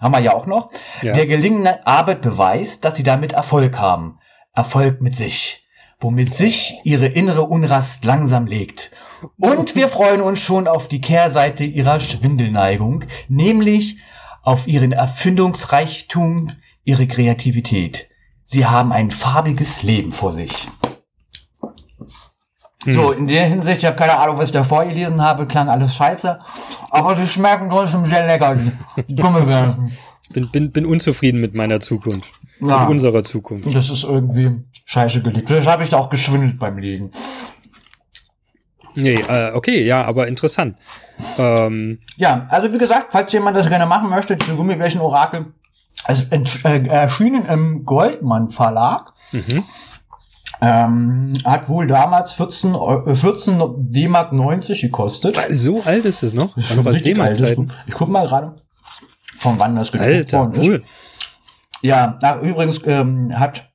haben 0.00 0.12
wir 0.12 0.20
ja 0.20 0.34
auch 0.34 0.46
noch, 0.46 0.70
Ja. 1.02 1.14
der 1.14 1.26
gelingenden 1.26 1.74
Arbeit 1.84 2.20
beweist, 2.22 2.84
dass 2.84 2.96
sie 2.96 3.02
damit 3.02 3.32
Erfolg 3.32 3.78
haben. 3.78 4.18
Erfolg 4.54 5.00
mit 5.00 5.14
sich 5.14 5.61
womit 6.02 6.34
sich 6.34 6.74
ihre 6.84 7.06
innere 7.06 7.42
Unrast 7.42 8.04
langsam 8.04 8.46
legt. 8.46 8.90
Und 9.38 9.76
wir 9.76 9.88
freuen 9.88 10.20
uns 10.20 10.40
schon 10.40 10.66
auf 10.66 10.88
die 10.88 11.00
Kehrseite 11.00 11.64
ihrer 11.64 12.00
Schwindelneigung, 12.00 13.04
nämlich 13.28 13.98
auf 14.42 14.66
ihren 14.66 14.92
Erfindungsreichtum, 14.92 16.52
ihre 16.84 17.06
Kreativität. 17.06 18.08
Sie 18.44 18.66
haben 18.66 18.92
ein 18.92 19.10
farbiges 19.10 19.82
Leben 19.82 20.12
vor 20.12 20.32
sich. 20.32 20.68
So, 22.84 23.12
in 23.12 23.28
der 23.28 23.46
Hinsicht, 23.46 23.78
ich 23.78 23.86
habe 23.86 23.96
keine 23.96 24.18
Ahnung, 24.18 24.38
was 24.38 24.46
ich 24.46 24.52
da 24.52 24.64
vorgelesen 24.64 25.22
habe, 25.22 25.46
klang 25.46 25.68
alles 25.68 25.94
scheiße, 25.94 26.40
aber 26.90 27.14
sie 27.14 27.28
schmecken 27.28 27.70
trotzdem 27.70 28.06
sehr 28.06 28.26
lecker, 28.26 28.56
die 29.08 29.14
Gummibärchen. 29.14 29.92
Ich 30.22 30.28
bin, 30.30 30.50
bin, 30.50 30.72
bin 30.72 30.86
unzufrieden 30.86 31.40
mit 31.40 31.54
meiner 31.54 31.78
Zukunft. 31.78 32.32
Ja. 32.60 32.80
Mit 32.80 32.90
unserer 32.90 33.22
Zukunft. 33.22 33.72
Das 33.74 33.90
ist 33.90 34.02
irgendwie 34.02 34.56
scheiße 34.92 35.22
gelegt. 35.22 35.48
Vielleicht 35.48 35.68
habe 35.68 35.82
ich 35.82 35.88
da 35.88 35.96
auch 35.98 36.10
geschwindelt 36.10 36.58
beim 36.58 36.76
Legen. 36.78 37.10
Nee, 38.94 39.14
äh, 39.14 39.52
okay, 39.54 39.84
ja, 39.86 40.04
aber 40.04 40.28
interessant. 40.28 40.76
Ähm, 41.38 41.98
Ja, 42.16 42.46
also 42.50 42.70
wie 42.72 42.78
gesagt, 42.78 43.06
falls 43.12 43.32
jemand 43.32 43.56
das 43.56 43.68
gerne 43.68 43.86
machen 43.86 44.10
möchte, 44.10 44.36
diese 44.36 44.54
Gummibärchen-Orakel, 44.54 45.46
es 46.06 46.24
ent- 46.24 46.62
äh, 46.64 46.86
erschienen 46.88 47.46
im 47.46 47.84
Goldmann 47.84 48.50
Verlag. 48.50 49.12
mhm. 49.32 49.64
Ähm, 50.64 51.34
hat 51.44 51.68
wohl 51.68 51.88
damals 51.88 52.34
14, 52.34 52.74
Eu- 52.76 53.06
äh, 53.06 53.14
14 53.16 53.60
D-Mark 53.90 54.32
90 54.32 54.80
gekostet. 54.82 55.36
So 55.48 55.82
alt 55.84 56.04
ist 56.04 56.22
es 56.22 56.34
noch? 56.34 56.54
Das 56.54 56.70
ist 56.70 56.76
noch 56.76 56.86
aus. 56.86 57.00
Ich 57.86 57.94
guck 57.94 58.08
mal 58.08 58.26
gerade, 58.28 58.54
von 59.40 59.58
wann 59.58 59.74
das 59.74 59.90
gedruckt 59.90 60.12
Alter, 60.12 60.38
worden 60.38 60.52
ist. 60.52 60.66
cool. 60.68 60.82
Ja, 61.80 62.16
ach, 62.22 62.36
übrigens 62.42 62.80
ähm, 62.86 63.32
hat 63.36 63.71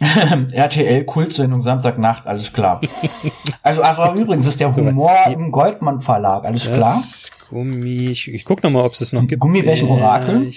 RTL 0.00 1.04
Kultsendung 1.04 1.62
Samstagnacht, 1.62 2.26
alles 2.26 2.52
klar. 2.52 2.80
also, 3.62 3.82
also 3.82 4.20
übrigens 4.20 4.44
ist 4.46 4.58
der 4.58 4.74
Humor 4.74 5.16
im 5.32 5.52
Goldmann 5.52 6.00
Verlag, 6.00 6.44
alles 6.44 6.64
klar. 6.64 6.96
Das 7.00 7.30
Gummi, 7.48 8.10
ich, 8.10 8.28
ich 8.28 8.44
guck 8.44 8.62
noch 8.64 8.70
mal, 8.70 8.84
ob 8.84 8.92
es 8.92 8.98
das 8.98 9.12
noch 9.12 9.26
gibt. 9.26 9.40
Gummibärchen-Orakel? 9.40 10.50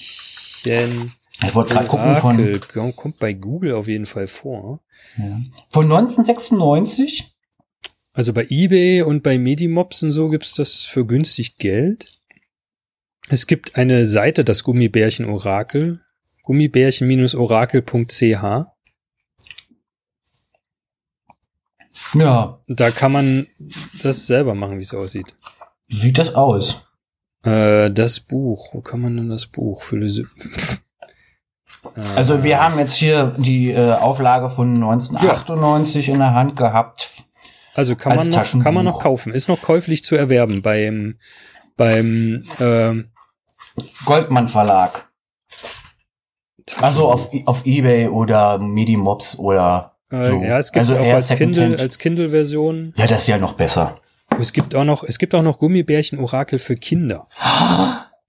Bärchen 0.63 1.11
Ich 1.43 1.53
wollte 1.53 1.75
gerade 1.75 1.87
gucken 1.87 2.15
von, 2.15 2.39
Orakel. 2.39 2.59
Kommt- 2.59 2.95
Kommt 2.95 3.19
bei 3.19 3.33
Google 3.33 3.73
auf 3.75 3.87
jeden 3.87 4.07
Fall 4.07 4.25
vor. 4.27 4.79
ja. 5.17 5.39
von 5.69 5.83
1996. 5.85 7.31
Also 8.13 8.33
bei 8.33 8.47
eBay 8.49 9.03
und 9.03 9.21
bei 9.21 9.37
Medimobs 9.37 10.01
und 10.01 10.11
so 10.11 10.29
gibt's 10.29 10.53
das 10.53 10.85
für 10.85 11.05
günstig 11.05 11.57
Geld. 11.59 12.17
Es 13.29 13.45
gibt 13.45 13.75
eine 13.75 14.07
Seite, 14.07 14.43
das 14.43 14.63
Gummibärchen 14.63 15.25
Orakel. 15.25 16.01
Gummibärchen-orakel.ch. 16.41 18.65
Ja, 22.13 22.59
Da 22.67 22.91
kann 22.91 23.11
man 23.11 23.47
das 24.01 24.27
selber 24.27 24.55
machen, 24.55 24.77
wie 24.77 24.83
es 24.83 24.93
aussieht. 24.93 25.35
wie 25.87 25.99
sieht 25.99 26.17
das 26.17 26.33
aus? 26.33 26.87
Äh, 27.43 27.91
das 27.91 28.19
Buch. 28.19 28.73
Wo 28.73 28.81
kann 28.81 29.01
man 29.01 29.17
denn 29.17 29.29
das 29.29 29.47
Buch? 29.47 29.83
Philosoph 29.83 30.27
äh, 31.95 32.01
Also 32.15 32.43
wir 32.43 32.61
haben 32.61 32.79
jetzt 32.79 32.95
hier 32.95 33.35
die 33.37 33.71
äh, 33.71 33.93
Auflage 33.93 34.49
von 34.49 34.75
1998 34.75 36.09
in 36.09 36.19
der 36.19 36.33
Hand 36.33 36.55
gehabt. 36.55 37.09
Also 37.73 37.95
kann 37.95 38.15
man, 38.15 38.27
noch, 38.27 38.63
kann 38.63 38.73
man 38.73 38.85
noch 38.85 38.99
kaufen. 38.99 39.31
Ist 39.31 39.47
noch 39.47 39.61
käuflich 39.61 40.03
zu 40.03 40.15
erwerben 40.15 40.63
beim, 40.63 41.19
beim 41.75 42.43
ähm, 42.59 43.11
Goldmann 44.05 44.47
Verlag. 44.47 45.09
Also 46.81 47.09
auf, 47.09 47.29
auf 47.45 47.65
Ebay 47.65 48.07
oder 48.07 48.57
Medimobs 48.57 49.37
oder 49.37 49.96
äh, 50.11 50.27
so. 50.29 50.41
Ja, 50.43 50.57
es 50.57 50.71
gibt 50.71 50.81
Also 50.85 50.97
auch 50.97 51.13
als 51.13 51.29
Kindle, 51.29 51.77
als 51.79 51.97
Kindle-Version. 51.97 52.93
Ja, 52.97 53.07
das 53.07 53.21
ist 53.23 53.27
ja 53.27 53.37
noch 53.37 53.53
besser. 53.53 53.95
Es 54.39 54.53
gibt 54.53 54.75
auch 54.75 54.83
noch, 54.83 55.03
es 55.03 55.17
gibt 55.19 55.33
auch 55.35 55.41
noch 55.41 55.57
Gummibärchen-Orakel 55.59 56.59
für 56.59 56.75
Kinder. 56.75 57.25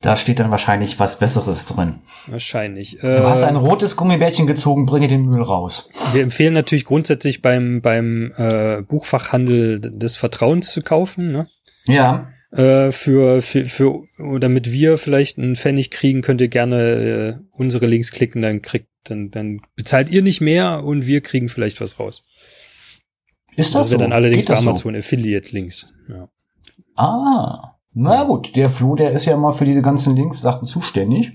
Da 0.00 0.14
steht 0.14 0.38
dann 0.38 0.52
wahrscheinlich 0.52 1.00
was 1.00 1.18
Besseres 1.18 1.66
drin. 1.66 1.96
Wahrscheinlich. 2.28 2.98
Du 3.00 3.28
hast 3.28 3.42
Äh, 3.42 3.46
ein 3.46 3.56
rotes 3.56 3.96
Gummibärchen 3.96 4.46
gezogen, 4.46 4.86
bringe 4.86 5.08
den 5.08 5.22
Müll 5.24 5.42
raus. 5.42 5.90
wir 6.12 6.22
empfehlen 6.22 6.54
natürlich 6.54 6.84
grundsätzlich 6.84 7.42
beim, 7.42 7.80
beim 7.82 8.30
äh, 8.36 8.82
Buchfachhandel 8.82 9.80
des 9.80 10.16
Vertrauens 10.16 10.70
zu 10.70 10.82
kaufen, 10.82 11.32
ne? 11.32 11.48
Ja. 11.86 12.28
Äh, 12.50 12.92
für, 12.92 13.42
für, 13.42 13.66
für, 13.66 14.04
damit 14.40 14.72
wir 14.72 14.96
vielleicht 14.96 15.38
einen 15.38 15.54
Pfennig 15.56 15.90
kriegen, 15.90 16.22
könnt 16.22 16.40
ihr 16.40 16.48
gerne 16.48 16.76
äh, 16.82 17.34
unsere 17.52 17.86
Links 17.86 18.10
klicken, 18.10 18.40
dann 18.40 18.62
kriegt, 18.62 18.88
dann, 19.04 19.30
dann 19.30 19.60
bezahlt 19.76 20.08
ihr 20.10 20.22
nicht 20.22 20.40
mehr 20.40 20.82
und 20.82 21.06
wir 21.06 21.20
kriegen 21.20 21.48
vielleicht 21.48 21.80
was 21.80 21.98
raus. 22.00 22.24
Ist 23.56 23.74
Das 23.74 23.80
das 23.80 23.86
so? 23.88 23.92
wäre 23.92 24.02
dann 24.02 24.12
allerdings 24.12 24.44
Geht 24.44 24.48
bei 24.48 24.54
das 24.54 24.62
so? 24.62 24.68
Amazon 24.70 24.96
Affiliate-Links. 24.96 25.94
Ja. 26.08 26.28
Ah. 26.96 27.74
Na 27.94 28.24
gut, 28.24 28.54
der 28.56 28.68
Flo, 28.68 28.94
der 28.94 29.10
ist 29.10 29.24
ja 29.26 29.34
immer 29.34 29.52
für 29.52 29.64
diese 29.64 29.82
ganzen 29.82 30.14
Links-Sachen 30.16 30.66
zuständig. 30.66 31.32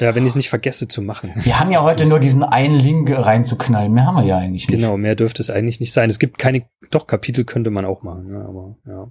ja, 0.00 0.14
wenn 0.14 0.24
ich 0.24 0.30
es 0.30 0.34
nicht 0.34 0.48
vergesse 0.48 0.88
zu 0.88 1.00
machen. 1.02 1.32
Wir 1.36 1.58
haben 1.60 1.70
ja 1.72 1.82
heute 1.82 2.04
nur 2.06 2.18
diesen 2.20 2.42
einen 2.42 2.78
Link 2.78 3.10
reinzuknallen. 3.10 3.92
Mehr 3.92 4.06
haben 4.06 4.16
wir 4.16 4.24
ja 4.24 4.38
eigentlich 4.38 4.68
nicht. 4.68 4.78
Genau, 4.78 4.96
mehr 4.96 5.14
dürfte 5.14 5.40
es 5.42 5.48
eigentlich 5.50 5.78
nicht 5.80 5.92
sein. 5.92 6.10
Es 6.10 6.18
gibt 6.18 6.38
keine, 6.38 6.64
doch 6.90 7.06
Kapitel 7.06 7.44
könnte 7.44 7.70
man 7.70 7.84
auch 7.84 8.02
machen, 8.02 8.28
ne, 8.28 8.44
aber 8.46 8.76
ja. 8.86 9.10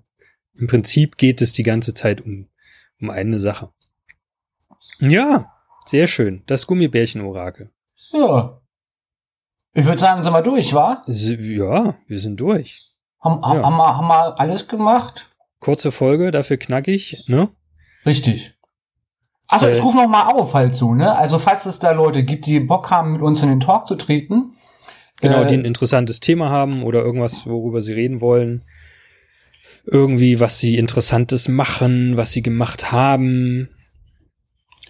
Im 0.58 0.68
Prinzip 0.68 1.18
geht 1.18 1.42
es 1.42 1.52
die 1.54 1.64
ganze 1.64 1.94
Zeit 1.94 2.22
um, 2.22 2.48
um 3.02 3.10
eine 3.10 3.40
Sache. 3.40 3.70
Ja, 5.00 5.52
sehr 5.86 6.08
schön. 6.08 6.44
Das 6.48 6.68
Gummibärchen-Orakel. 6.68 7.72
Ja. 8.12 8.62
Ich 9.74 9.86
würde 9.86 10.00
sagen, 10.00 10.24
sind 10.24 10.32
wir 10.32 10.42
durch, 10.42 10.74
wa? 10.74 11.02
Ja, 11.08 11.96
wir 12.08 12.20
sind 12.20 12.40
durch. 12.40 12.82
Haben, 13.20 13.42
Ja. 13.42 13.64
haben, 13.64 13.76
wir, 13.76 13.98
haben 13.98 14.08
wir 14.08 14.40
alles 14.40 14.68
gemacht? 14.68 15.30
Kurze 15.60 15.92
Folge, 15.92 16.32
dafür 16.32 16.58
knackig, 16.58 17.24
ne? 17.28 17.50
Richtig. 18.06 18.54
Also 19.48 19.68
Äh, 19.68 19.76
ich 19.76 19.84
rufe 19.84 19.98
noch 19.98 20.08
mal 20.08 20.32
auf 20.32 20.54
halt 20.54 20.76
so, 20.76 20.94
ne? 20.94 21.16
Also 21.18 21.40
falls 21.40 21.66
es 21.66 21.80
da 21.80 21.92
Leute 21.92 22.24
gibt, 22.24 22.46
die 22.46 22.60
Bock 22.60 22.90
haben, 22.90 23.14
mit 23.14 23.22
uns 23.22 23.42
in 23.44 23.50
den 23.50 23.60
Talk 23.60 23.88
zu 23.88 23.96
treten. 23.96 24.54
Genau, 25.22 25.42
äh, 25.42 25.48
die 25.48 25.56
ein 25.56 25.66
interessantes 25.66 26.20
Thema 26.20 26.50
haben 26.50 26.84
oder 26.84 27.02
irgendwas, 27.04 27.46
worüber 27.46 27.82
sie 27.82 27.94
reden 27.94 28.22
wollen. 28.22 28.64
Irgendwie, 29.88 30.40
was 30.40 30.60
sie 30.60 30.78
Interessantes 30.78 31.48
machen, 31.48 32.18
was 32.18 32.32
sie 32.32 32.42
gemacht 32.42 32.92
haben. 32.92 33.70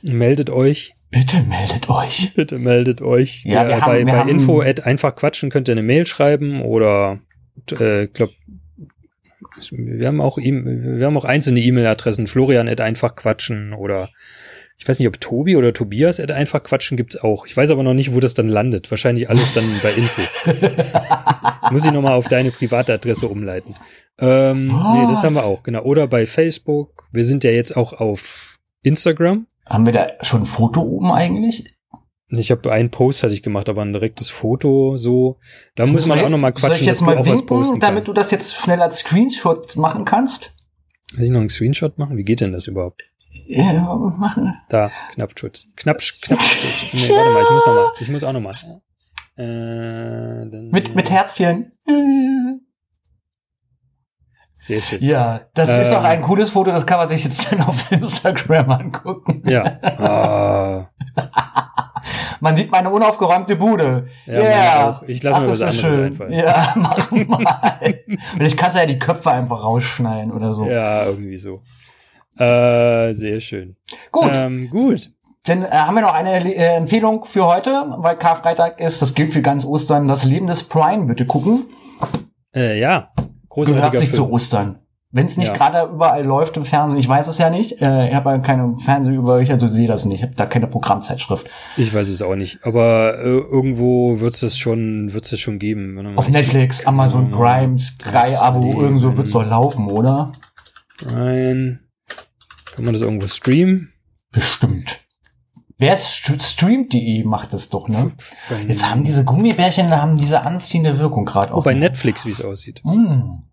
Meldet 0.01 0.49
euch. 0.49 0.93
Bitte 1.11 1.41
meldet 1.43 1.89
euch. 1.89 2.33
Bitte 2.35 2.59
meldet 2.59 3.01
euch. 3.01 3.43
Ja, 3.45 3.67
wir 3.67 3.81
haben- 3.81 3.91
bei 3.91 3.97
wir 3.99 4.05
bei 4.05 4.11
haben- 4.19 4.29
info 4.29 4.61
at 4.61 4.85
einfach 4.85 5.15
quatschen 5.15 5.49
könnt 5.49 5.67
ihr 5.67 5.73
eine 5.73 5.83
Mail 5.83 6.05
schreiben 6.05 6.61
oder 6.61 7.19
äh, 7.79 8.07
glaub, 8.07 8.29
wir 9.71 10.07
haben 10.07 10.21
auch 10.21 10.37
E- 10.37 10.51
wir 10.97 11.05
haben 11.05 11.17
auch 11.17 11.25
einzelne 11.25 11.61
E-Mail-Adressen. 11.61 12.27
Florian 12.27 12.67
at 12.67 12.81
einfach 12.81 13.15
quatschen 13.15 13.73
oder 13.73 14.09
ich 14.77 14.87
weiß 14.87 14.99
nicht, 14.99 15.07
ob 15.07 15.19
Tobi 15.21 15.55
oder 15.55 15.71
Tobias 15.73 16.19
at 16.19 16.31
einfach 16.31 16.61
quatschen 16.61 16.97
gibt's 16.97 17.15
auch. 17.17 17.45
Ich 17.47 17.55
weiß 17.55 17.71
aber 17.71 17.81
noch 17.83 17.93
nicht, 17.93 18.13
wo 18.13 18.19
das 18.19 18.33
dann 18.33 18.49
landet. 18.49 18.91
Wahrscheinlich 18.91 19.29
alles 19.29 19.53
dann 19.53 19.65
bei 19.81 19.93
Info. 19.93 20.21
Muss 21.71 21.85
ich 21.85 21.91
nochmal 21.93 22.13
auf 22.13 22.27
deine 22.27 22.51
private 22.51 22.93
Adresse 22.93 23.27
umleiten. 23.27 23.73
Ähm, 24.19 24.67
nee, 24.67 25.01
das 25.07 25.17
Was? 25.17 25.23
haben 25.23 25.35
wir 25.35 25.43
auch, 25.45 25.63
genau. 25.63 25.81
Oder 25.83 26.07
bei 26.07 26.25
Facebook. 26.25 27.07
Wir 27.11 27.25
sind 27.25 27.43
ja 27.43 27.51
jetzt 27.51 27.75
auch 27.75 27.93
auf 27.93 28.57
Instagram. 28.83 29.47
Haben 29.65 29.85
wir 29.85 29.93
da 29.93 30.07
schon 30.21 30.41
ein 30.43 30.45
Foto 30.45 30.81
oben 30.81 31.11
eigentlich? 31.11 31.65
Ich 32.29 32.49
habe 32.51 32.71
einen 32.71 32.89
Post 32.91 33.23
hatte 33.23 33.33
ich 33.33 33.43
gemacht, 33.43 33.69
aber 33.69 33.83
ein 33.83 33.93
direktes 33.93 34.29
Foto 34.29 34.97
so. 34.97 35.37
Da 35.75 35.85
muss 35.85 36.05
man 36.07 36.17
Soll 36.17 36.17
auch 36.17 36.21
jetzt- 36.23 36.31
noch 36.31 36.37
mal 36.39 36.47
Soll 36.55 36.55
ich 36.55 36.61
quatschen, 36.77 36.87
jetzt 36.87 37.01
dass 37.01 37.05
mal 37.05 37.13
du 37.15 37.19
auch 37.21 37.25
was 37.27 37.39
winken, 37.39 37.47
posten 37.47 37.79
damit 37.79 37.95
kannst. 38.05 38.07
du 38.07 38.13
das 38.13 38.31
jetzt 38.31 38.55
schnell 38.55 38.81
als 38.81 38.97
Screenshot 38.99 39.75
machen 39.75 40.05
kannst? 40.05 40.55
Kann 41.13 41.23
ich 41.23 41.29
noch 41.31 41.39
einen 41.39 41.49
Screenshot 41.49 41.97
machen? 41.97 42.17
Wie 42.17 42.23
geht 42.23 42.41
denn 42.41 42.51
das 42.51 42.67
überhaupt? 42.67 43.03
Ja, 43.47 43.73
machen. 44.17 44.53
Da, 44.69 44.91
Knappschutz. 45.13 45.67
Knapp, 45.75 45.97
Knappschutz. 45.99 46.93
Nee, 46.93 47.09
warte 47.09 47.31
mal, 47.31 47.43
ich 47.43 47.49
muss 47.51 47.65
noch 47.67 47.73
mal. 47.75 47.91
Ich 47.99 48.09
muss 48.09 48.23
auch 48.23 48.33
noch 48.33 48.41
mal. 48.41 48.55
Äh, 49.37 50.49
dann, 50.49 50.69
Mit, 50.71 50.95
mit 50.95 51.11
Herzchen. 51.11 51.71
Sehr 54.57 54.81
schön. 54.81 55.03
Ja, 55.03 55.41
das 55.53 55.69
ist 55.77 55.87
Ähm. 55.89 55.93
doch 55.95 56.03
ein 56.05 56.21
cooles 56.21 56.49
Foto, 56.49 56.71
das 56.71 56.85
kann 56.85 56.97
man 56.97 57.09
sich 57.09 57.23
jetzt 57.25 57.51
dann 57.51 57.61
auf 57.61 57.91
Instagram 57.91 58.71
angucken. 58.71 59.43
Ja. 59.45 59.63
Ah, 59.81 60.89
Man 62.39 62.55
sieht 62.55 62.71
meine 62.71 62.89
unaufgeräumte 62.89 63.55
Bude. 63.55 64.07
Ja, 64.25 64.33
Yeah. 64.39 64.89
auch. 64.89 65.03
Ich 65.03 65.23
lasse 65.23 65.41
mir 65.41 65.47
was 65.47 65.53
ist 65.59 65.61
das 65.61 65.69
anderes 65.77 65.93
schön. 65.93 66.05
einfallen. 66.05 66.33
Ja, 66.33 66.71
mach 66.75 67.11
mal. 67.11 67.79
Und 68.35 68.41
ich 68.45 68.55
kann 68.55 68.73
ja 68.75 68.85
die 68.85 68.99
Köpfe 68.99 69.31
einfach 69.31 69.63
rausschneiden 69.63 70.31
oder 70.31 70.53
so. 70.53 70.65
ja, 70.69 71.05
irgendwie 71.05 71.37
so. 71.37 71.61
Äh, 72.37 73.13
sehr 73.13 73.39
schön. 73.39 73.75
Gut, 74.11 74.29
Ähm, 74.33 74.69
gut. 74.69 75.09
dann 75.45 75.63
äh, 75.63 75.69
haben 75.69 75.95
wir 75.95 76.01
noch 76.01 76.13
eine 76.13 76.53
äh, 76.55 76.75
Empfehlung 76.75 77.25
für 77.25 77.45
heute, 77.47 77.85
weil 77.97 78.15
Karfreitag 78.17 78.79
ist, 78.79 79.01
das 79.01 79.13
gilt 79.15 79.33
für 79.33 79.41
ganz 79.41 79.65
Ostern, 79.65 80.07
das 80.07 80.23
Leben 80.25 80.47
des 80.47 80.63
Brian 80.63 81.07
bitte 81.07 81.25
gucken. 81.25 81.65
Äh, 82.55 82.79
ja. 82.79 83.09
Gehört 83.55 83.97
sich 83.97 84.11
zu 84.11 84.23
Film. 84.23 84.33
Ostern. 84.33 84.79
Wenn 85.11 85.27
es 85.27 85.37
nicht 85.37 85.47
Ja. 85.47 85.53
gerade 85.53 85.89
überall 85.93 86.25
läuft 86.25 86.57
im 86.57 86.65
Fernsehen, 86.65 86.99
ich 86.99 87.07
weiß 87.07 87.27
es 87.29 87.37
ja 87.37 87.49
nicht, 87.49 87.81
äh, 87.81 88.09
ich 88.09 88.13
habe 88.15 88.31
ja 88.31 88.37
keine 88.39 88.73
Fernsehen 88.75 89.15
über 89.15 89.35
euch, 89.35 89.49
also 89.49 89.69
sehe 89.69 89.87
das 89.87 90.03
nicht, 90.03 90.17
ich 90.17 90.23
habe 90.23 90.35
da 90.35 90.45
keine 90.45 90.67
Programmzeitschrift. 90.67 91.47
Ich 91.77 91.93
weiß 91.93 92.09
es 92.09 92.21
auch 92.21 92.35
nicht. 92.35 92.59
Aber 92.63 93.13
äh, 93.19 93.23
irgendwo 93.27 94.19
wird 94.19 94.41
es 94.43 94.57
schon, 94.57 95.13
wird's 95.13 95.29
das 95.29 95.39
schon 95.39 95.57
geben. 95.57 96.17
Auf 96.17 96.29
Netflix, 96.29 96.85
Amazon 96.85 97.27
Genau. 97.31 97.37
Prime, 97.37 97.79
Sky 97.79 98.35
Abo, 98.37 98.59
Leben. 98.61 98.81
irgendwo 98.81 99.15
wird's 99.15 99.31
doch 99.31 99.45
laufen, 99.45 99.87
oder? 99.87 100.33
Nein. 101.05 101.79
Kann 102.75 102.83
man 102.83 102.93
das 102.93 103.01
irgendwo 103.01 103.27
streamen? 103.27 103.93
Bestimmt. 104.33 104.99
Wer 105.77 105.97
st 105.97 106.41
streamt.de 106.41 107.23
macht 107.25 107.51
das 107.53 107.69
doch, 107.69 107.87
ne? 107.89 108.13
Bei, 108.49 108.61
Jetzt 108.63 108.89
haben 108.89 109.03
diese 109.03 109.25
Gummibärchen, 109.25 109.89
da 109.89 110.01
haben 110.01 110.15
diese 110.17 110.41
anziehende 110.41 110.97
Wirkung 110.97 111.25
gerade 111.25 111.53
oh, 111.53 111.57
auf. 111.57 111.63
bei. 111.65 111.73
Netflix, 111.73 112.25
wie 112.25 112.29
es 112.31 112.43
aussieht. 112.43 112.81
Mm. 112.85 113.43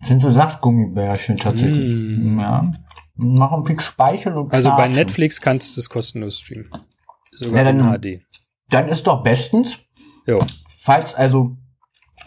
Das 0.00 0.08
sind 0.08 0.20
so 0.20 0.30
Saftgummibärchen 0.30 1.36
tatsächlich. 1.36 1.90
Mm. 1.94 2.40
Ja. 2.40 2.72
Machen 3.14 3.64
viel 3.64 3.78
Speichel 3.78 4.34
und 4.34 4.52
Also 4.52 4.70
bei 4.70 4.76
Knatschen. 4.86 4.94
Netflix 4.96 5.40
kannst 5.40 5.76
du 5.76 5.80
es 5.80 5.88
kostenlos 5.88 6.40
streamen. 6.40 6.68
Sogar 7.30 7.58
Ja, 7.62 7.72
dann- 7.72 7.80
in 8.04 8.18
HD. 8.18 8.22
Dann 8.70 8.88
ist 8.88 9.06
doch 9.06 9.22
bestens. 9.22 9.78
Jo. 10.26 10.40
Falls 10.80 11.14
also 11.14 11.56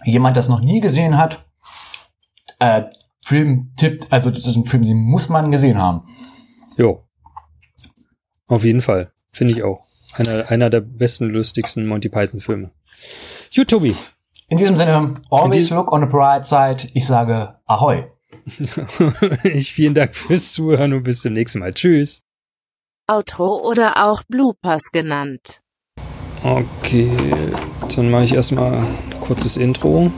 jemand 0.06 0.38
das 0.38 0.48
noch 0.48 0.62
nie 0.62 0.80
gesehen 0.80 1.18
hat, 1.18 1.46
äh, 2.60 2.84
Film 3.22 3.74
tippt, 3.76 4.12
also 4.14 4.30
das 4.32 4.46
ist 4.48 4.56
ein 4.56 4.66
Film, 4.66 4.84
den 4.86 4.98
muss 4.98 5.28
man 5.28 5.52
gesehen 5.52 5.78
haben. 5.78 6.04
Jo. 6.78 7.04
Auf 8.48 8.64
jeden 8.64 8.82
Fall. 8.82 9.12
Finde 9.32 9.54
ich 9.54 9.64
auch. 9.64 9.86
Einer, 10.16 10.50
einer 10.50 10.70
der 10.70 10.82
besten, 10.82 11.30
lustigsten 11.30 11.86
Monty 11.86 12.10
Python-Filme. 12.10 12.72
Gut, 13.56 13.68
Tobi. 13.68 13.96
In 14.50 14.58
diesem 14.58 14.78
Sinne, 14.78 15.16
always 15.30 15.70
look 15.70 15.92
on 15.92 16.02
the 16.02 16.08
bright 16.08 16.46
side. 16.46 16.90
Ich 16.94 17.06
sage 17.06 17.56
Ahoi. 17.66 18.06
ich 19.44 19.74
vielen 19.74 19.94
Dank 19.94 20.16
fürs 20.16 20.54
Zuhören 20.54 20.94
und 20.94 21.04
bis 21.04 21.22
zum 21.22 21.34
nächsten 21.34 21.60
Mal. 21.60 21.74
Tschüss. 21.74 22.24
Outro 23.08 23.62
oder 23.68 24.06
auch 24.06 24.24
Bloopers 24.24 24.92
genannt. 24.92 25.62
Okay, 26.44 27.12
dann 27.96 28.10
mache 28.10 28.24
ich 28.24 28.34
erstmal 28.36 28.74
ein 28.74 29.20
kurzes 29.22 29.58
Intro. 29.58 30.12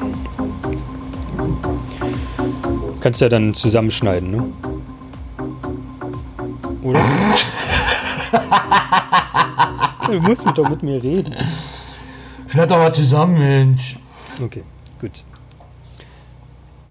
Kannst 3.00 3.22
ja 3.22 3.30
dann 3.30 3.54
zusammenschneiden, 3.54 4.32
ne? 4.32 4.54
Oder? 6.84 7.02
du 10.08 10.20
musst 10.22 10.46
doch 10.56 10.70
mit 10.70 10.84
mir 10.84 11.02
reden. 11.02 11.36
Schneid 12.48 12.72
doch 12.72 12.78
mal 12.78 12.94
zusammen, 12.94 13.38
Mensch. 13.38 13.96
Okay, 14.42 14.64
gut. 15.00 15.24